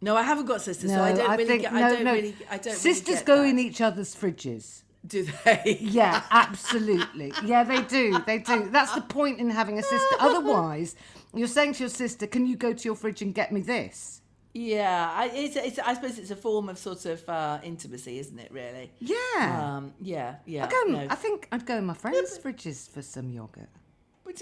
[0.00, 1.58] No, I haven't got sisters, so I don't really.
[1.58, 2.36] get, I don't really.
[2.48, 2.74] I don't.
[2.74, 3.48] Sisters really go that.
[3.48, 4.82] in each other's fridges.
[5.08, 5.78] Do they?
[5.80, 7.32] Yeah, absolutely.
[7.44, 8.18] Yeah, they do.
[8.26, 8.68] They do.
[8.70, 10.16] That's the point in having a sister.
[10.20, 10.94] Otherwise,
[11.34, 14.20] you're saying to your sister, "Can you go to your fridge and get me this?"
[14.54, 18.38] Yeah, I, it's, it's, I suppose it's a form of sort of uh, intimacy, isn't
[18.38, 18.50] it?
[18.50, 18.90] Really.
[18.98, 19.76] Yeah.
[19.76, 20.66] Um, yeah, yeah.
[20.66, 20.82] I go.
[20.88, 21.06] no.
[21.08, 23.68] I think I'd go in my friends' fridges for some yogurt.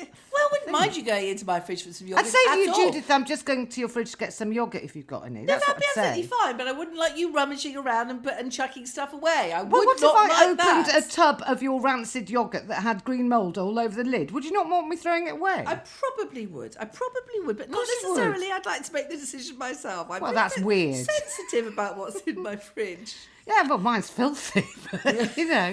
[0.37, 2.27] Well, I wouldn't mind you going into my fridge for some yogurt.
[2.27, 2.87] I'd say to you, all.
[2.93, 5.41] Judith, I'm just going to your fridge to get some yogurt if you've got any.
[5.41, 8.53] No, That's that'd be absolutely fine, but I wouldn't like you rummaging around and, and
[8.53, 9.55] chucking stuff away.
[9.55, 11.05] I Well, would what if I like opened that.
[11.07, 14.31] a tub of your rancid yogurt that had green mould all over the lid?
[14.33, 15.65] Would you not want me throwing it away?
[15.67, 16.77] I probably would.
[16.79, 18.17] I probably would, but not course you would.
[18.19, 18.53] necessarily.
[18.53, 20.11] I'd like to make the decision myself.
[20.11, 21.07] I'm Well, that's weird.
[21.07, 23.15] Sensitive about what's in my fridge.
[23.47, 24.67] Yeah, but mine's filthy.
[25.03, 25.73] But, you know.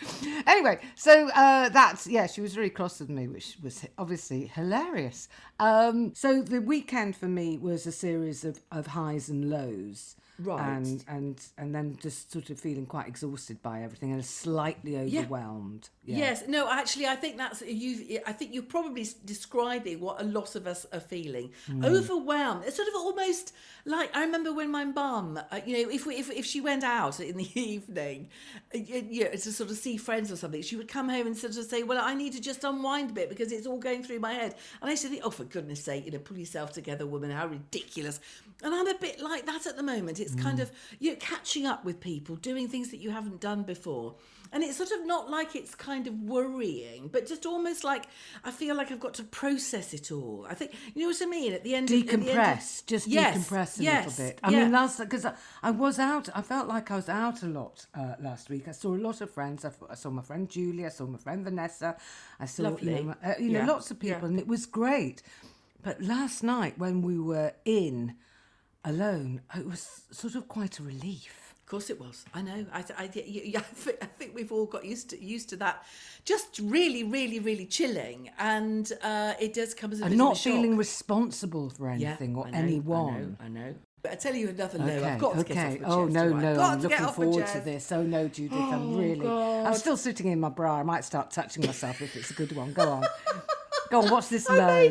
[0.46, 5.28] Anyway, so uh, that's yeah, she was really cross with me, which was obviously hilarious.
[5.58, 10.14] Um, so the weekend for me was a series of, of highs and lows.
[10.38, 10.60] Right.
[10.60, 15.88] And and and then just sort of feeling quite exhausted by everything and slightly overwhelmed.
[16.04, 16.18] Yeah.
[16.18, 18.20] Yes, no, actually, I think that's you.
[18.26, 21.52] I think you're probably describing what a lot of us are feeling.
[21.66, 21.84] Hmm.
[21.84, 22.64] Overwhelmed.
[22.66, 23.54] It's sort of almost
[23.86, 26.84] like I remember when my mum, uh, you know, if we, if if she went
[26.84, 28.28] out in the evening,
[28.74, 31.36] uh, you know, to sort of see friends or something, she would come home and
[31.36, 34.02] sort of say, "Well, I need to just unwind a bit because it's all going
[34.02, 36.36] through my head." And I used to think, "Oh, for goodness' sake, you know, pull
[36.36, 37.30] yourself together, woman.
[37.30, 38.20] How ridiculous!"
[38.62, 40.18] And I'm a bit like that at the moment.
[40.26, 43.62] It's kind of you know, catching up with people, doing things that you haven't done
[43.62, 44.16] before.
[44.52, 48.04] And it's sort of not like it's kind of worrying, but just almost like
[48.44, 50.46] I feel like I've got to process it all.
[50.48, 51.52] I think you know what I mean.
[51.52, 54.40] At the end, at the end of- decompress, just Yes, decompress a yes, little bit.
[54.44, 54.58] I yeah.
[54.62, 55.34] mean, last because I,
[55.64, 58.68] I was out, I felt like I was out a lot uh, last week.
[58.68, 59.64] I saw a lot of friends.
[59.64, 60.86] I saw my friend Julie.
[60.86, 61.96] I saw my friend Vanessa.
[62.38, 64.26] I saw you know, uh, you know Yeah, lots of people, yeah.
[64.28, 65.22] and it was great.
[65.82, 68.14] But last night when we were in
[68.86, 71.42] alone, it was sort of quite a relief.
[71.60, 72.24] Of course, it was.
[72.32, 72.64] I know.
[72.72, 75.84] I, I, I, think, I think we've all got used to used to that.
[76.24, 80.32] Just really, really, really chilling, and uh, it does come as a And bit not
[80.32, 80.52] of a shock.
[80.52, 83.36] feeling responsible for Yeah, anything or I know, anyone.
[83.40, 83.60] I know.
[83.64, 83.74] I know.
[84.02, 84.78] But I tell you another.
[84.80, 85.54] Okay, I've got to okay.
[85.54, 87.90] get off my oh no, no, I'm looking forward to this.
[87.90, 89.26] Oh no, Judith, I'm Oh, really.
[89.28, 90.76] I'm still sitting in my bra.
[90.78, 92.72] I might start touching myself if it's a good one.
[92.74, 93.04] Go on,
[93.90, 94.10] go on.
[94.12, 94.88] What's this low?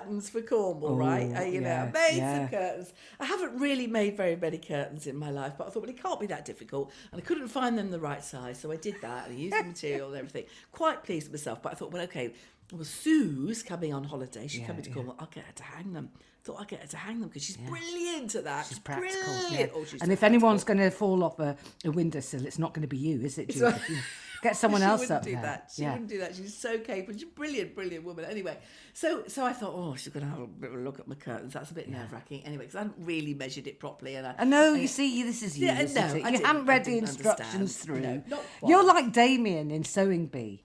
[0.00, 1.30] Curtains for Cornwall, right?
[1.34, 2.38] Oh, Uh, you yeah, know, I made yeah.
[2.38, 2.92] some curtains.
[3.18, 6.02] I haven't really made very many curtains in my life, but I thought, well, it
[6.02, 6.90] can't be that difficult.
[7.12, 9.56] And I couldn't find them the right size, so I did that and I used
[9.56, 10.44] the material and everything.
[10.72, 12.32] Quite pleased with myself, but I thought, well, okay,
[12.72, 14.46] well, Sue's coming on holiday.
[14.46, 14.90] She's Yeah, coming to.
[14.90, 15.16] Cornwall.
[15.18, 16.10] I'll get her to hang them.
[16.42, 18.64] Thought I'll get her to hang them because she's brilliant at that.
[18.66, 19.34] She's practical.
[19.48, 19.72] Brilliant.
[19.74, 22.72] Oh, she's and so if anyone's going to fall off a, a windowsill, it's not
[22.72, 23.54] going to be you, is it,
[24.42, 24.62] It's Judith?
[24.62, 25.42] not- You know, Get someone she else wouldn't up do there.
[25.42, 25.70] that.
[25.74, 25.92] She yeah.
[25.92, 26.34] wouldn't do that.
[26.34, 27.12] She's so capable.
[27.14, 28.24] She's a brilliant, brilliant woman.
[28.24, 28.56] Anyway,
[28.94, 31.06] so so I thought, oh, she's going to have a bit of a look at
[31.08, 31.52] my curtains.
[31.52, 32.42] That's a bit nerve wracking.
[32.44, 35.22] Anyway, because I hadn't really measured it properly, and I, I know, I- you see,
[35.22, 36.24] this is you, Yeah, no, it?
[36.24, 38.24] I You haven't read the instructions understand.
[38.26, 38.36] through.
[38.36, 40.64] No, You're like Damien in Sewing Bee.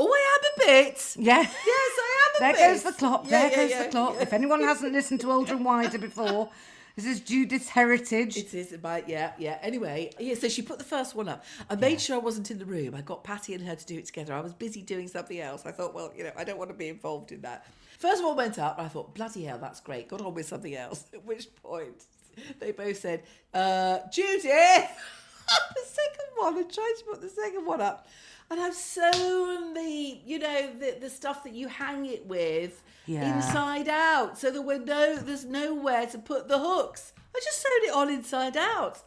[0.00, 1.16] Oh, I am a bit.
[1.18, 1.40] Yeah.
[1.40, 2.60] Yes, I am There a bit.
[2.72, 3.24] goes the clock.
[3.24, 4.14] Yeah, there yeah, goes yeah, the clock.
[4.14, 4.22] yeah.
[4.22, 6.50] If anyone hasn't listened to Older and Wider before,
[6.98, 8.36] this is Judith's heritage.
[8.36, 9.58] It is about yeah, yeah.
[9.62, 10.34] Anyway, yeah.
[10.34, 11.44] So she put the first one up.
[11.70, 12.92] I made sure I wasn't in the room.
[12.96, 14.34] I got Patty and her to do it together.
[14.34, 15.64] I was busy doing something else.
[15.64, 17.66] I thought, well, you know, I don't want to be involved in that.
[17.98, 18.78] First one went up.
[18.78, 20.08] And I thought, bloody hell, that's great.
[20.08, 21.04] Got on with something else.
[21.14, 22.04] At which point,
[22.58, 23.22] they both said,
[23.54, 28.08] uh, Judith, the second one, and tried to put the second one up.
[28.50, 33.34] And I've sewn the, you know, the, the stuff that you hang it with Yeah.
[33.36, 34.38] inside out.
[34.38, 37.12] So there were no, there's nowhere to put the hooks.
[37.34, 39.02] I just sewed it on inside out.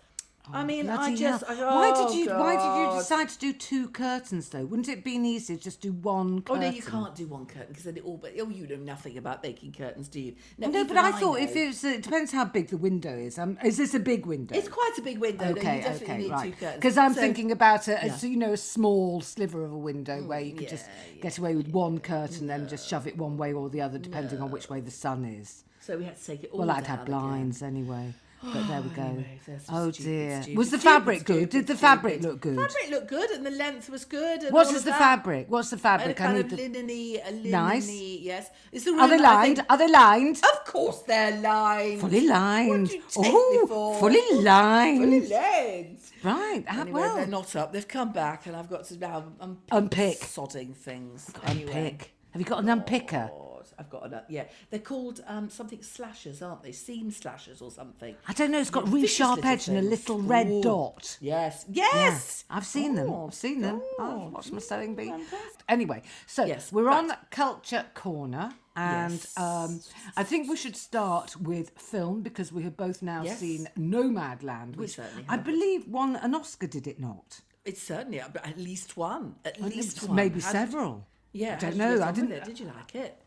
[0.51, 1.43] I mean, I Oh, just.
[1.47, 4.65] I, why oh, did you Why did you decide to do two curtains though?
[4.65, 6.41] Wouldn't it been easier to just do one?
[6.41, 6.63] curtain?
[6.63, 8.17] Oh no, you can't do one curtain because then it all.
[8.17, 10.35] But oh, you know nothing about making curtains, do you?
[10.57, 13.37] No, even but I thought if it's it depends how big the window is.
[13.37, 14.55] Um, is this a big window?
[14.55, 16.75] it's quite a big window, no, you Okay, definitely okay, right.
[16.75, 18.07] Because I'm So- thinking about a, Yeah.
[18.13, 21.37] Mm, you know a small sliver of a window where you could just yeah, get
[21.37, 24.41] away with one curtain, and then just shove it one way or the other, depending
[24.41, 25.63] on which way the sun is.
[25.79, 27.11] So we had to take it all Well, I'd down have again.
[27.19, 28.13] blinds anyway.
[28.43, 29.01] But there we go.
[29.03, 30.41] Anyway, oh stupid, dear.
[30.41, 31.49] stupid, was the stupid, fabric good?
[31.49, 32.55] Did the fabric look good?
[32.57, 34.43] Fabric looked good, and the length was good.
[34.43, 35.45] And What is the fabric?
[35.49, 36.19] What's the fabric?
[36.19, 37.89] I kind need of the- linen-y, a linen-y, Nice.
[37.91, 38.49] yes.
[38.71, 39.57] It's the Are they lined?
[39.57, 40.37] think- Are they lined?
[40.37, 42.01] Of course they're lined.
[42.01, 42.69] Fully lined.
[42.69, 43.99] What do you take me oh, for?
[43.99, 45.03] fully lined.
[45.03, 45.97] Fully lined.
[46.23, 46.63] Right.
[46.67, 47.73] ah, Anyway, well, they're not up.
[47.73, 50.17] They've come back, and I've got to now unpick, Unpick.
[50.21, 51.29] sodding things.
[51.43, 51.49] unpick.
[51.75, 51.97] Anyway.
[52.31, 53.29] Have you got an unpicker?
[53.29, 53.50] God,
[53.81, 54.43] I've got an yeah.
[54.69, 56.71] They're called um, something slashers, aren't they?
[56.71, 58.15] Seam slashers or something.
[58.27, 58.59] I don't know.
[58.59, 60.61] It's got a really sharp edge and a little red Ooh.
[60.61, 61.17] dot.
[61.19, 62.45] Yes, Yeah, yes.
[62.49, 63.09] I've seen them.
[63.09, 63.81] Oh, I've seen them.
[63.99, 65.09] oh, I've watched my sewing bee.
[65.09, 65.61] fantastic.
[65.67, 67.11] Anyway, so Yes, we're on.
[67.31, 69.37] Culture Corner, and Yes.
[69.37, 69.81] um,
[70.15, 73.39] I think we should start with film because we have both now Yes.
[73.39, 77.41] seen Nomadland, which certainly I believe won an Oscar, did it not?
[77.65, 79.35] It's certainly at at least one.
[79.45, 80.15] At least one.
[80.15, 81.07] Maybe How did- several.
[81.31, 82.01] yeah, I don't know.
[82.03, 82.31] I didn't.
[82.31, 82.43] it?
[82.45, 83.20] Did you like it?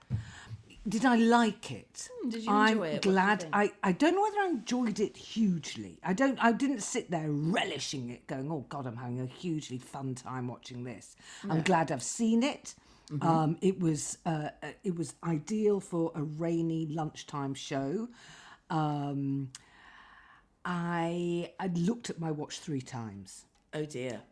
[0.86, 2.10] Did I like it?
[2.12, 3.02] Hmm, did you I'm enjoy it?
[3.02, 3.46] Did glad.
[3.52, 5.98] I, I don't know whether I enjoyed it hugely.
[6.04, 6.38] I don't.
[6.42, 10.48] I didn't sit there relishing it, going, "Oh God, I'm having a hugely fun time
[10.48, 11.16] watching this."
[11.48, 12.74] I'm glad I've seen it.
[13.10, 13.26] Mm-hmm.
[13.26, 18.08] Um, it was uh, uh, it was ideal for a rainy lunchtime show.
[18.68, 19.50] Um,
[20.64, 23.46] I I looked at my watch three times.
[23.72, 24.22] Oh dear.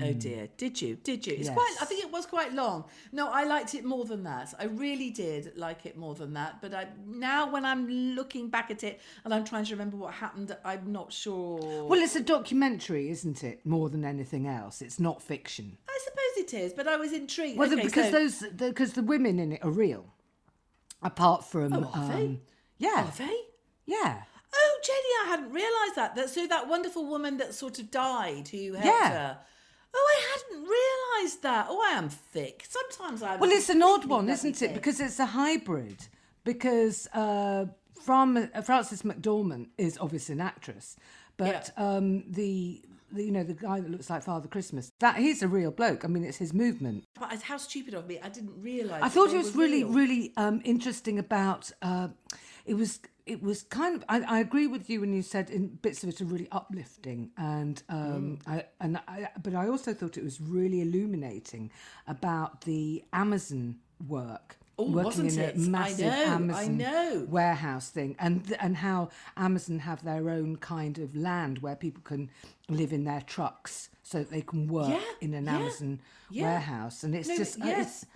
[0.00, 0.48] Oh dear.
[0.56, 0.94] Did you?
[1.02, 1.34] Did you?
[1.36, 1.84] It's quite I.
[1.84, 2.84] Think it was quite long.
[3.10, 4.54] No, I liked it more than that.
[4.56, 6.60] I really did like it more than that.
[6.62, 10.14] But I now when I'm looking back at it and I'm trying to remember what
[10.14, 11.58] happened, I'm not sure.
[11.88, 13.66] Well, it's a documentary, isn't it?
[13.66, 15.76] More than anything else, it's not fiction.
[15.88, 17.58] I suppose it is, but I was intrigued.
[17.58, 20.04] Well, the- Okay, because so- those because the women in it are real.
[21.02, 22.24] Apart from, Oh, are they?
[22.26, 22.40] um,
[22.78, 23.36] yeah, Are they?
[23.86, 24.22] yeah,
[24.52, 26.14] Oh, Jenny, I hadn't realised that.
[26.16, 26.28] that.
[26.30, 29.08] So that wonderful woman that sort of died who helped Yeah.
[29.10, 29.38] her.
[29.94, 31.66] Oh, I hadn't realised that.
[31.68, 32.66] Oh, I am thick.
[32.68, 33.40] Sometimes I'm.
[33.40, 34.56] Well, it's an odd one, isn't it?
[34.56, 34.74] thick.
[34.74, 36.06] Because it's a hybrid.
[36.44, 37.66] Because uh,
[38.00, 40.96] from uh, Frances McDormand is obviously an actress,
[41.36, 45.42] but um, the, the you know the guy that looks like Father Christmas that he's
[45.42, 46.04] a real bloke.
[46.04, 47.04] I mean, it's his movement.
[47.18, 48.18] But how stupid of me!
[48.22, 49.02] I didn't realise.
[49.02, 49.92] I thought it was were really, real.
[49.92, 51.70] really um, interesting about.
[51.82, 52.08] Uh,
[52.66, 54.04] it was, it was kind of.
[54.08, 57.30] I, I agree with you when you said in bits of it are really uplifting,
[57.36, 58.48] and um, Mm.
[58.52, 61.70] I, and I, but I also thought it was really illuminating
[62.06, 64.56] about the Amazon work.
[64.78, 65.54] Oh, working wasn't in it?
[65.56, 67.26] a I massive know, I Amazon know.
[67.28, 72.30] warehouse thing, and and how Amazon have their own kind of land where people can
[72.68, 76.42] live in their trucks, so that they can work Yeah, in an yeah, Amazon yeah.
[76.44, 78.06] warehouse, and it's No, just uh, it's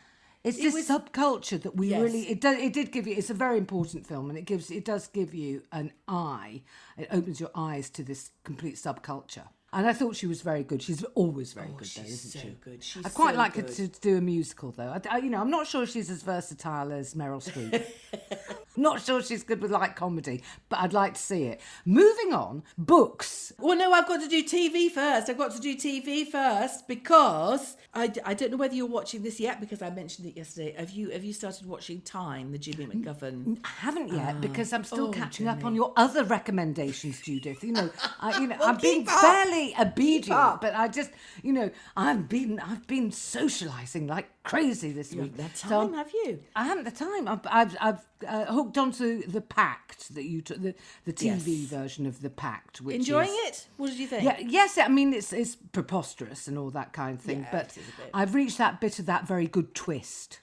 [0.44, 2.02] it's It this was- subculture that we Yes.
[2.02, 4.70] really it does it did give you it's a very important film and it gives
[4.70, 6.62] it does give you an eye
[6.98, 10.82] it opens your eyes to this complete subculture and I thought she was very good
[10.82, 12.84] she's always very oh, good though Oh, she's isn't so she good.
[12.84, 13.68] She's I quite so like good.
[13.68, 16.10] her to, to do a musical though I, I- you know I'm not sure she's
[16.10, 17.82] as versatile as Meryl Streep
[18.76, 22.62] not sure she's good with light comedy but I'd like to see it moving on
[22.78, 25.28] books Well, no, I've got to do TV first.
[25.28, 29.38] I've got to do TV first because I, I don't know whether you're watching this
[29.40, 30.74] yet because I mentioned it yesterday.
[30.76, 33.58] Have you have you started watching Time, the Jimmy McGovern?
[33.64, 37.62] I haven't yet because I'm still oh, catching up on your other recommendations, Judith.
[37.62, 39.20] You know, I, you know, Well, I'm being up.
[39.20, 41.10] fairly obedient, but I just,
[41.42, 45.32] you know, I've been, I've been socialising like crazy this You week.
[45.32, 46.40] haven't had So time, have you?
[46.56, 47.28] I haven't the time.
[47.28, 50.74] I've, I've, I've uh, hooked onto the Pact that you took, the
[51.04, 51.68] the TV Yes.
[51.70, 52.80] version of the Pact.
[52.80, 53.68] Which Enjoying is, it?
[53.76, 54.24] What did you think?
[54.24, 54.78] yeah, yes.
[54.78, 57.88] I mean, it's it's preposterous and all that kind of thing, Yeah, but it is
[57.88, 58.10] a bit.
[58.14, 60.40] I've reached that bit of that very good twist.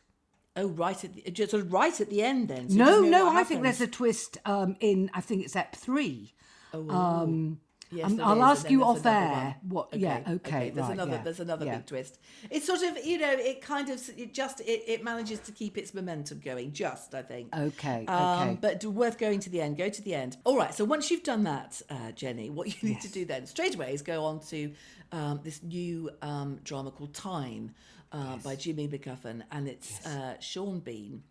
[0.55, 2.69] Oh, right at the, just right at the end then.
[2.69, 5.09] So no, no, I think there's a twist um, in.
[5.13, 6.33] I think it's Ep three.
[6.73, 7.59] um,
[7.91, 9.29] Yes, um, I'll ask you off air.
[9.29, 9.55] one.
[9.69, 9.93] What?
[9.93, 10.21] Yeah.
[10.27, 10.69] Okay.
[10.69, 11.11] There's right, another.
[11.11, 11.77] yeah, There's another yeah.
[11.77, 12.19] big twist.
[12.49, 15.77] It's sort of you know it kind of it just it, it manages to keep
[15.77, 16.71] its momentum going.
[16.71, 17.55] Just I think.
[17.55, 18.57] Okay, Um, okay.
[18.61, 19.77] But worth going to the end.
[19.77, 20.37] Go to the end.
[20.43, 20.73] All right.
[20.73, 23.93] So once you've done that, uh, Jenny, what you need to do then straight away
[23.93, 24.71] is go on to
[25.11, 27.73] um, this new um, drama called Time
[28.11, 31.23] uh, by Jimmy McGovern, and it's uh, Sean Bean.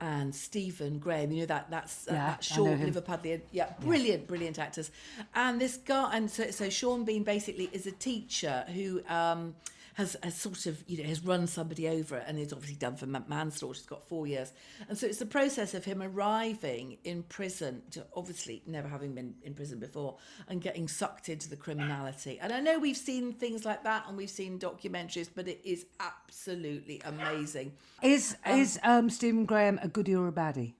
[0.00, 1.32] And Stephen Graham.
[1.32, 2.80] You know that that's uh, Yeah, that short.
[2.80, 3.40] Liverpudlian.
[3.52, 4.90] Yeah, brilliant, brilliant actors.
[5.34, 9.02] And this guy, and so so Sean Bean basically is a teacher who.
[9.08, 9.54] Um,
[9.96, 13.06] has, has sort of you know has run somebody over and is obviously done for
[13.06, 13.78] manslaughter.
[13.78, 14.52] He's got four years,
[14.88, 19.34] and so it's the process of him arriving in prison, to obviously never having been
[19.42, 20.16] in prison before,
[20.48, 22.38] and getting sucked into the criminality.
[22.40, 25.86] And I know we've seen things like that, and we've seen documentaries, but it is
[25.98, 27.72] absolutely amazing.
[28.02, 30.74] Is is um, Stephen Graham a goodie or a baddie?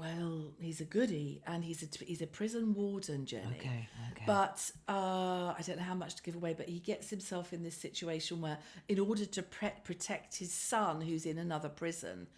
[0.00, 3.54] Well, he's a goodie, and he's a he's a prison warden, Jenny.
[3.58, 4.24] Okay, okay.
[4.26, 6.54] But uh, I don't know how much to give away.
[6.56, 8.56] But he gets himself in this situation where,
[8.88, 12.28] in order to pre- protect his son, who's in another prison,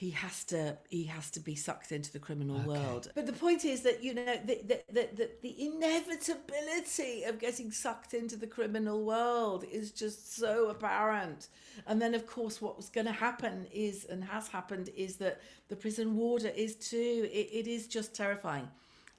[0.00, 3.12] he has to he has to be sucked into the criminal world.
[3.14, 7.70] But the point is that you know the the, the, the the inevitability of getting
[7.70, 11.48] sucked into the criminal world is just so apparent.
[11.86, 15.42] And then, of course, what was going to happen is, and has happened, is that
[15.68, 17.28] the prison warder is too.
[17.30, 18.68] It, it is just terrifying,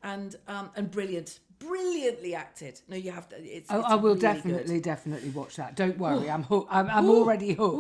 [0.02, 2.82] and um, and brilliant, brilliantly acted.
[2.88, 3.36] No, you have to.
[3.38, 4.22] It's, Oh, it's I will really good.
[4.22, 5.76] definitely, definitely watch that.
[5.76, 6.70] Don't worry, I'm hooked.
[6.72, 7.78] I'm, I'm already hooked.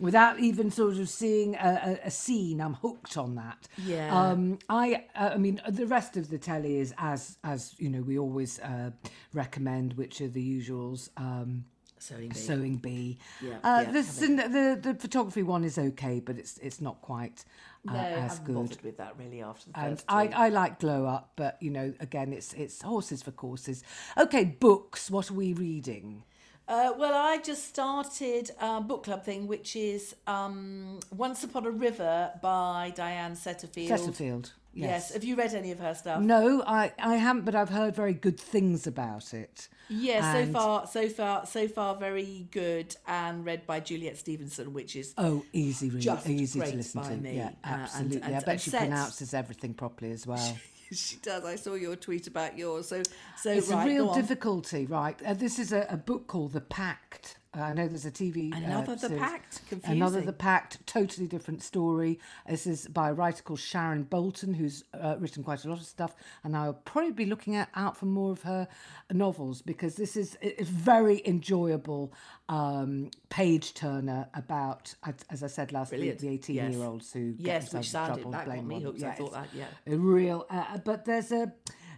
[0.00, 3.66] Without even sort of seeing a, a, a scene, I'm hooked on that.
[3.84, 4.14] Yeah.
[4.16, 8.02] Um, I, uh, I mean, the rest of the telly is as, as you know,
[8.02, 8.90] we always uh,
[9.32, 11.10] recommend, which are the usuals.
[11.16, 11.64] Um,
[12.00, 12.34] Sewing bee.
[12.36, 13.18] Sewing bee.
[13.42, 14.48] Yeah, Uh, yeah, the,
[14.80, 17.44] the the photography one is okay, but it's it's not quite
[17.88, 18.54] uh, No, as I'm good.
[18.54, 20.28] bothered with that really after the And first I.
[20.28, 23.82] I like glow up, but you know, again, it's it's horses for courses.
[24.16, 25.10] Okay, books.
[25.10, 26.22] What are we reading?
[26.68, 31.70] Uh, well, I just started a book club thing, which is um, Once Upon a
[31.70, 33.88] River by Diane Setterfield.
[33.88, 34.52] Chesterfield.
[34.74, 34.88] Yes.
[34.90, 35.12] Yes.
[35.14, 36.20] Have you read any of her stuff?
[36.20, 39.68] No, I I haven't, but I've heard very good things about it.
[39.88, 44.74] Yeah, And- so far, so far, so far, very good, and read by Juliet Stevenson,
[44.74, 47.16] which is Oh, easy Just easy to listen to.
[47.16, 47.36] me.
[47.38, 48.20] Yeah, Uh, and- absolutely.
[48.20, 48.80] and- I bet she set.
[48.80, 50.56] pronounces everything properly as well.
[50.92, 51.44] she does.
[51.44, 52.88] I saw your tweet about yours.
[52.88, 53.02] So,
[53.36, 55.20] so It's right, a real difficulty, right?
[55.24, 57.36] Uh, this is a, a book called The Pact.
[57.58, 58.54] Uh, I know there's a TV.
[58.56, 59.18] Another uh, The series.
[59.20, 59.60] Pact?
[59.84, 60.86] Another The Pact.
[60.86, 62.18] Totally different story.
[62.48, 65.84] This is by a writer called Sharon Bolton, who's uh, written quite a lot of
[65.86, 68.68] stuff, and I'll probably be looking at, out for more of her
[69.12, 72.12] novels because this is a very enjoyable
[72.48, 74.94] um, page turner about,
[75.30, 76.20] as- I said last Brilliant.
[76.22, 76.64] week, the Yes.
[76.64, 79.12] eighteen-year-olds who get Yes, which in sounded- trouble, that got blame me one- hooked, I
[79.14, 79.66] thought that, yeah.
[79.86, 81.52] a real uh, but there's a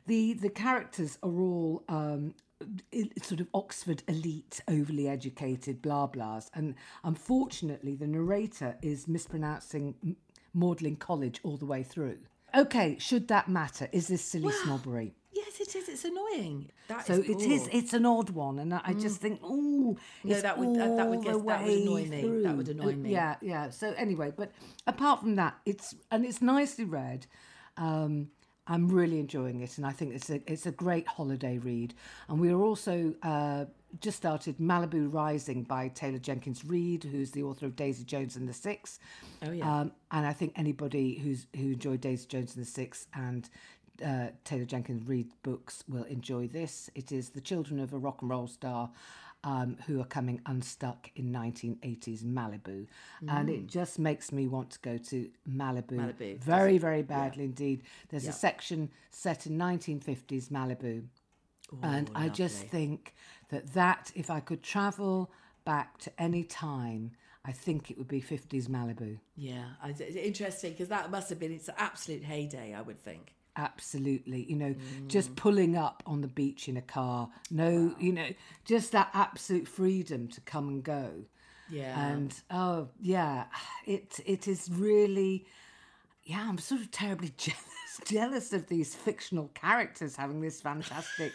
[0.07, 2.35] the the characters are all um
[3.23, 10.17] sort of Oxford elite, overly educated, blah blahs, and unfortunately, the narrator is mispronouncing
[10.55, 12.19] Magdalen College all the way through.
[12.55, 13.89] Okay, should that matter?
[13.93, 15.15] Is this silly snobbery?
[15.33, 15.89] Yes, it is.
[15.89, 16.71] It's annoying.
[16.89, 17.69] That So is it is.
[17.73, 21.09] It's an odd one, and I I just think, oh, No, that would- that- that
[21.09, 22.43] would guess- that would annoy me.
[22.43, 23.13] That would annoy me.
[23.13, 23.71] Yeah, yeah.
[23.71, 24.51] So anyway, but
[24.89, 27.27] apart from that, it's and it's nicely read.
[27.77, 28.31] Um,
[28.67, 31.95] I'm really enjoying it, and I think it's a it's a great holiday read.
[32.29, 33.65] And we are also uh,
[34.01, 38.49] just started Malibu Rising by Taylor Jenkins Reid, who's the author of Daisy Jones and
[38.49, 39.01] the Six.
[39.43, 39.81] Oh, yeah.
[39.81, 43.49] Um, and I think anybody who's who enjoyed Daisy Jones and the Six and
[44.05, 46.91] uh, Taylor Jenkins Reid books will enjoy this.
[46.95, 48.91] It is the children of a rock and roll star
[49.45, 52.87] um, who are coming unstuck in 1980s Malibu,
[53.29, 56.15] and it just makes me want to go to Malibu, Mm.
[56.19, 57.83] Malibu, very very badly indeed.
[58.09, 58.31] There's Yeah.
[58.31, 61.07] a section set in 1950s Malibu,
[61.83, 63.15] and I just think
[63.49, 65.31] that that if I could travel
[65.65, 67.13] back to any time.
[67.43, 69.19] I think it would be 50s Malibu.
[69.35, 72.75] Yeah, it's interesting because that must have been its absolute heyday.
[72.75, 73.35] I would think.
[73.57, 74.45] Absolutely.
[74.45, 75.09] You know, Mm.
[75.09, 77.29] just pulling up on the beach in a car.
[77.51, 78.29] No, you know,
[78.65, 81.25] just that absolute freedom to come and go.
[81.69, 82.09] Yeah.
[82.09, 83.45] And oh, yeah,
[83.87, 85.47] it it is really
[86.25, 91.33] yeah, I'm sort of terribly jealous jealous of these fictional characters having this fantastic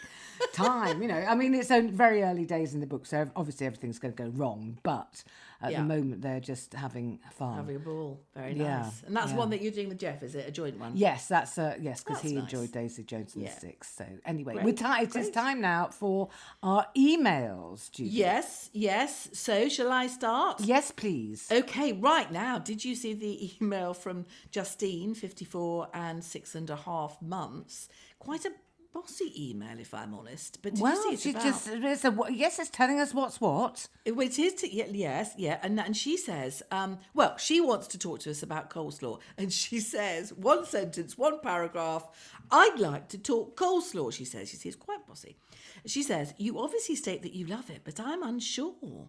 [0.52, 1.02] time.
[1.02, 4.14] You know, I mean, it's very early days in the book, so obviously everything's going
[4.14, 4.78] to go wrong.
[4.82, 5.24] But
[5.62, 5.78] at Yeah.
[5.80, 7.56] the moment, they're just having fun.
[7.56, 9.02] Having a ball, very Yeah, nice.
[9.04, 9.36] And that's yeah.
[9.38, 10.46] one that you're doing with Jeff, is it?
[10.46, 10.92] A joint one?
[10.94, 12.44] Yes, that's a yes, because he nice.
[12.44, 13.54] enjoyed Daisy Jones and Yeah.
[13.54, 13.94] the Six.
[13.96, 16.28] So anyway, Great, we're ti- it is time now for
[16.62, 17.90] our emails.
[17.90, 18.10] Judy.
[18.10, 19.28] Yes, yes.
[19.32, 20.60] So, shall I start?
[20.60, 21.48] Yes, please.
[21.50, 26.76] Okay, right now, did you see the email from Justine, 54 and six and a
[26.76, 27.88] half months?
[28.18, 28.52] Quite a
[28.96, 30.60] bossy email, if I'm honest.
[30.62, 31.42] But did well, you see she about...
[31.42, 33.88] just it's a, yes, it's telling us what's what.
[34.06, 37.98] Well, It is, to, yes, yeah, and and she says, um, well, she wants to
[37.98, 42.08] talk to us about coleslaw, and she says, one sentence, one paragraph.
[42.50, 44.12] I'd like to talk coleslaw.
[44.12, 45.36] She says, see, it's quite bossy.
[45.84, 49.08] She says, you obviously state that you love it, but I'm unsure,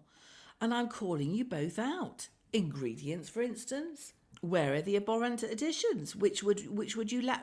[0.60, 2.28] and I'm calling you both out.
[2.52, 4.12] Ingredients, for instance.
[4.40, 6.14] Where are the abhorrent additions?
[6.14, 7.40] Which would which would you la-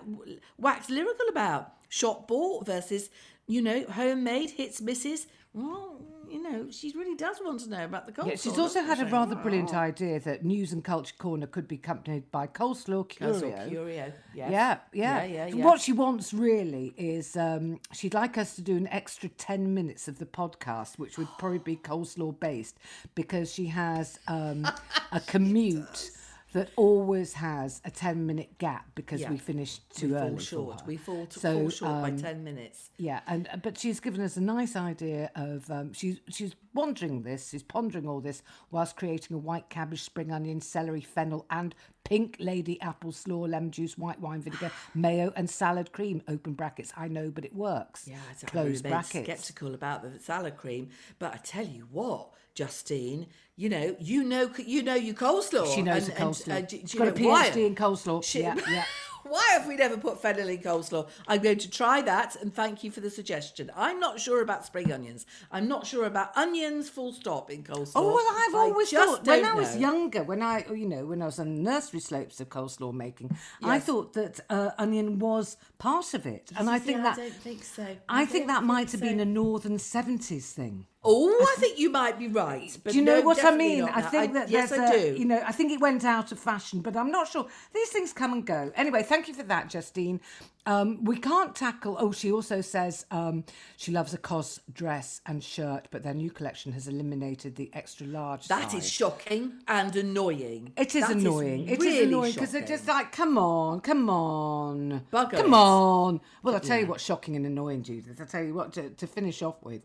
[0.57, 1.73] wax lyrical about?
[1.89, 3.09] Shop bought versus
[3.47, 5.27] you know homemade hits misses.
[5.53, 8.29] Well, you know she really does want to know about the coleslaw.
[8.29, 11.75] Yeah, she's also had a rather brilliant idea that News and Culture Corner could be
[11.75, 13.33] accompanied by coleslaw curio.
[13.33, 13.93] Coleslaw curio.
[13.93, 14.11] Yes.
[14.33, 14.79] Yeah, yeah.
[14.93, 15.65] yeah, yeah, yeah.
[15.65, 20.07] What she wants really is um, she'd like us to do an extra 10 minutes
[20.07, 22.77] of the podcast, which would probably be coleslaw based,
[23.13, 24.67] because she has um,
[25.11, 26.11] a commute
[26.55, 29.29] that always has a 10 minute gap because Yeah.
[29.31, 30.35] we finished we too fall early.
[30.37, 30.81] for short.
[30.87, 32.89] We fall, to, So, fall short by um, ten minutes.
[32.97, 37.23] Yeah, and uh, but she's given us a nice idea of um, she's she's wondering
[37.23, 41.73] this, is pondering all this whilst creating a white cabbage, spring onion, celery, fennel, and
[42.03, 46.21] pink lady apple slaw, lemon juice, white wine vinegar, mayo, and salad cream.
[46.27, 46.93] Open brackets.
[46.95, 48.07] I know, but it works.
[48.07, 49.23] Yeah, I close remain brackets.
[49.25, 54.51] Skeptical about the salad cream, but I tell you what, Justine, you know, you know,
[54.57, 55.73] you know, you coleslaw.
[55.73, 56.51] She knows and- the and, coleslaw.
[56.51, 57.49] uh, do- do She's you got a know why?
[57.49, 58.23] PhD in coleslaw.
[58.23, 58.85] She- Yeah, yeah.
[59.27, 61.07] Why have we never put fennel in coleslaw?
[61.27, 63.71] I'm going to try that and thank you for the suggestion.
[63.75, 65.25] I'm not sure about spring onions.
[65.51, 67.93] I'm not sure about onions, full stop, in coleslaw.
[67.95, 69.81] Oh well, I've always thought when I was know.
[69.81, 73.35] younger, when I you know when I was on the nursery slopes of coleslaw making,
[73.63, 77.33] I thought that uh, onion was part of it, and I think I that don't
[77.33, 77.83] think so.
[78.07, 80.85] I, I think that might have been a northern seventies thing.
[81.07, 82.75] Oh, I think you might be right.
[82.83, 83.83] But do you know no, what I mean?
[83.83, 85.19] I think that yes, there's I a- do.
[85.19, 87.45] You know, I think it went out of fashion, but I'm not sure.
[87.73, 88.71] These things come and go.
[88.75, 90.19] Anyway, thank you for that, Justine.
[90.67, 91.95] Um, we can't tackle.
[91.99, 93.43] Oh, she also says um,
[93.77, 98.07] she loves a cos dress and shirt, but their new collection has eliminated the extra
[98.07, 98.47] large.
[98.47, 100.73] That is shocking and annoying.
[100.75, 101.69] It is That annoying.
[101.69, 106.19] It is really annoying because they're just like, come on, come on, Bugger come on.
[106.41, 108.19] Well, I'll tell you what's shocking and annoying, Judith.
[108.19, 109.83] I'll tell you what to, to finish off with.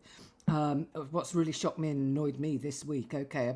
[0.49, 3.55] Um, what's really shocked me and annoyed me this week, okay,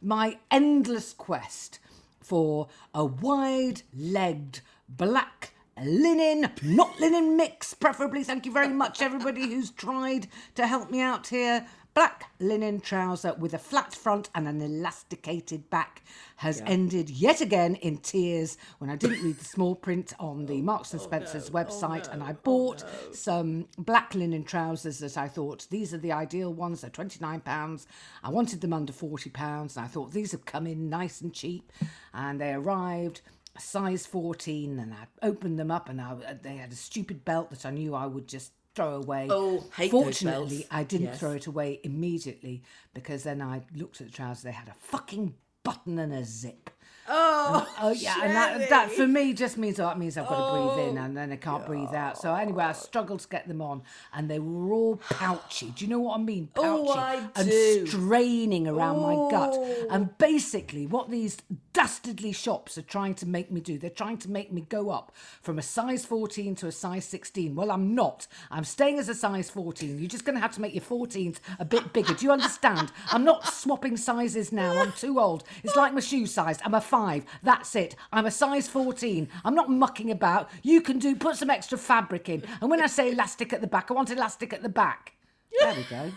[0.00, 1.80] my endless quest
[2.20, 8.22] for a wide-legged black linen, not linen mix, preferably.
[8.22, 11.66] Thank you very much, everybody who's tried to help me out here.
[11.96, 16.02] Black linen trouser with a flat front and an elasticated back
[16.36, 20.58] has ended yet again in tears when I didn't read the small print on the
[20.58, 22.84] oh, Marks and oh, Spencer's oh, website and I bought
[23.14, 26.82] some black linen trousers that I thought these are the ideal ones.
[26.82, 27.86] They're £29.
[28.22, 31.72] I wanted them under £40 and I thought these have come in nice and cheap
[32.12, 33.22] and they arrived
[33.58, 37.64] size 14 and I opened them up and I, they had a stupid belt that
[37.64, 39.26] I knew I would just throw away.
[39.30, 40.66] Oh, Fortunately.
[40.70, 41.18] I didn't Yes.
[41.18, 42.62] throw it away immediately
[42.94, 44.42] because then I looked at the trousers.
[44.44, 46.70] They had a fucking button and a zip.
[47.08, 50.36] Oh, Oh yeah, and that, that for me just means oh, that means I've got
[50.50, 52.18] to breathe in oh, and then I can't breathe out.
[52.18, 53.82] So anyway, I struggled to get them on,
[54.14, 55.70] and they were all pouchy.
[55.76, 56.48] Do you know what I mean?
[56.56, 57.86] Oh, pouchy Oh, I and do.
[57.86, 59.52] straining around my gut.
[59.54, 59.86] Oh.
[59.90, 61.36] And basically, what these
[61.72, 65.12] dastardly shops are trying to make me do, they're trying to make me go up
[65.42, 67.54] from a size 14 to a size 16.
[67.54, 68.26] Well, I'm not.
[68.50, 69.98] I'm staying as a size 14.
[69.98, 72.14] You're just going to have to make your 14s a bit bigger.
[72.14, 72.90] Do you understand?
[73.12, 74.78] I'm not swapping sizes now.
[74.80, 75.44] I'm too old.
[75.62, 76.58] It's like my shoe size.
[76.64, 77.24] I'm a five.
[77.42, 77.94] That's it.
[78.10, 79.28] I'm a size 14.
[79.44, 80.48] I'm not mucking about.
[80.62, 82.42] You can do, put some extra fabric in.
[82.60, 85.12] And when I say elastic at the back, I want elastic at the back.
[85.60, 86.10] There we go.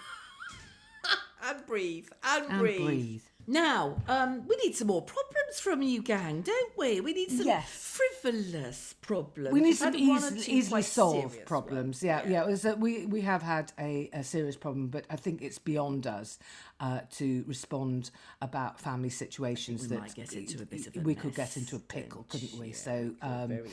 [1.48, 2.86] and breathe and, And breathe.
[2.86, 3.22] breathe.
[3.50, 7.02] Now, um, we need some more problems from you, gang, don't we?
[7.02, 7.68] We need some Yes.
[7.68, 9.52] frivolous problems.
[9.52, 12.04] We need We've some or easily, solved problems.
[12.04, 12.48] Yeah, yeah.
[12.48, 16.38] It we we have had a, a serious problem, but I think it's beyond us
[16.80, 21.00] uh, to respond about family situations we that might get into a bit of a
[21.00, 22.68] we could get into a pickle, couldn't we?
[22.68, 22.74] you?
[22.74, 23.70] So um, very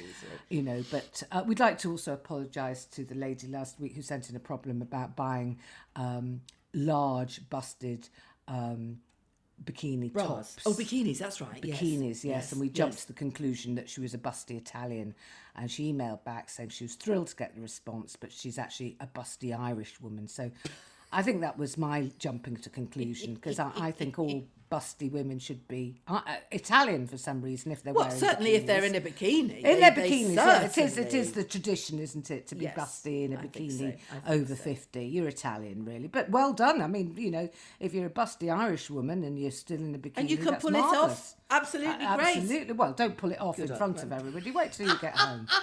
[0.48, 4.00] you know, but uh, we'd like to also apologise to the lady last week who
[4.00, 5.58] sent in a problem about buying
[5.96, 6.40] um,
[6.72, 8.08] large busted.
[8.48, 9.00] Um,
[9.64, 10.26] bikini Bras.
[10.26, 11.64] tops Oh, bikinis, that's right.
[11.64, 11.80] yes.
[11.80, 13.02] bikinis, yes, and we jumped yes.
[13.02, 15.14] to the conclusion that she was a busty Italian.
[15.56, 18.96] And she emailed back saying she was thrilled to get the response, but she's actually
[19.00, 20.28] a busty Irish woman.
[20.28, 20.50] So
[21.12, 25.38] I think that was my jumping to conclusion because I, I think all busty women
[25.38, 28.84] should be uh, uh, Italian for some reason if they're Well, wearing certainly if they're
[28.84, 29.62] in a bikini.
[29.62, 30.98] In their bikinis, yeah, it is.
[30.98, 34.32] It is the tradition, isn't it, to be Yes, busty in a I bikini so,
[34.32, 34.62] over so.
[34.62, 35.06] fifty.
[35.06, 36.80] You're Italian, really, but well done.
[36.82, 37.48] I mean, you know,
[37.80, 40.56] if you're a busty Irish woman and you're still in a bikini, And you can
[40.56, 41.34] pull it off.
[41.50, 42.36] Absolutely Uh, great.
[42.38, 42.72] Absolutely.
[42.72, 44.50] Well, don't pull it off in front of everybody.
[44.50, 45.46] Wait till you get home.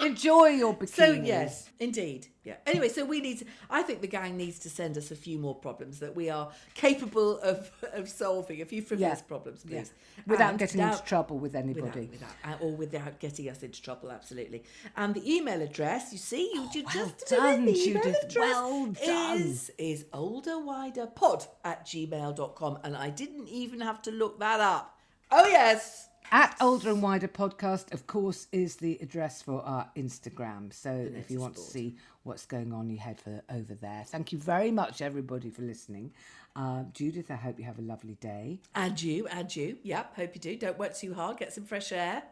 [0.00, 0.88] Enjoy your bikini.
[0.94, 2.28] So yes, indeed.
[2.44, 2.54] Yeah.
[2.66, 3.40] Anyway, so we need.
[3.40, 6.30] To, I think the gang needs to send us a few more problems that we
[6.30, 8.62] are capable of of solving.
[8.62, 9.24] A few frivolous Yeah.
[9.26, 9.80] problems, Yeah.
[9.80, 9.92] please,
[10.26, 12.06] Without And getting now- into trouble with anybody.
[12.12, 14.62] without, uh, or without getting us into trouble, absolutely.
[14.96, 18.34] And the email address, you see, you you well just done, the email Judith, address
[18.54, 19.38] well done.
[19.42, 22.78] is is olderwiderpod at gmail.com.
[22.84, 24.98] And I didn't even have to look that up.
[25.30, 26.07] Oh yes.
[26.30, 30.72] At Older and Wider Podcast, of course, is the address for our Instagram.
[30.74, 34.04] So if you want to see what's going on, you head for over there.
[34.06, 36.12] Thank you very much, everybody, for listening.
[36.54, 38.60] Uh, Judith, I hope you have a lovely day.
[38.74, 39.78] And you, and you.
[39.82, 40.56] Yep, hope you do.
[40.56, 41.38] Don't work too hard.
[41.38, 42.22] Get some fresh air.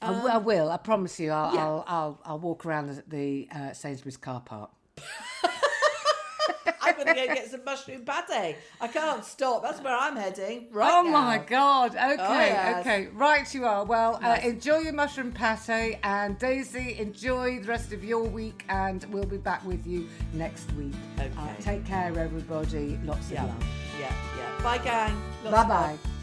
[0.00, 0.70] I w- I will.
[0.70, 1.30] I promise you.
[1.32, 1.64] I'll, yeah.
[1.64, 4.70] I'll, I'll, I'll walk around the, the uh, Sainsbury's car park.
[7.04, 8.56] Going to go get some mushroom pate.
[8.80, 9.62] I can't stop.
[9.62, 10.66] That's where I'm heading.
[10.70, 11.10] Right Oh now.
[11.10, 11.92] my God.
[11.96, 12.80] Okay, yes.
[12.80, 13.08] okay.
[13.14, 13.84] Right, you are.
[13.84, 15.98] Well, uh, enjoy your mushroom pate.
[16.02, 18.64] And Daisy, enjoy the rest of your week.
[18.68, 20.94] And we'll be back with you next week.
[21.18, 21.54] Uh, Okay.
[21.60, 22.98] take care, everybody.
[23.04, 23.64] Lots Yeah, of love.
[24.00, 24.62] yeah, yeah.
[24.62, 25.22] Bye, gang.
[25.44, 26.19] Bye bye.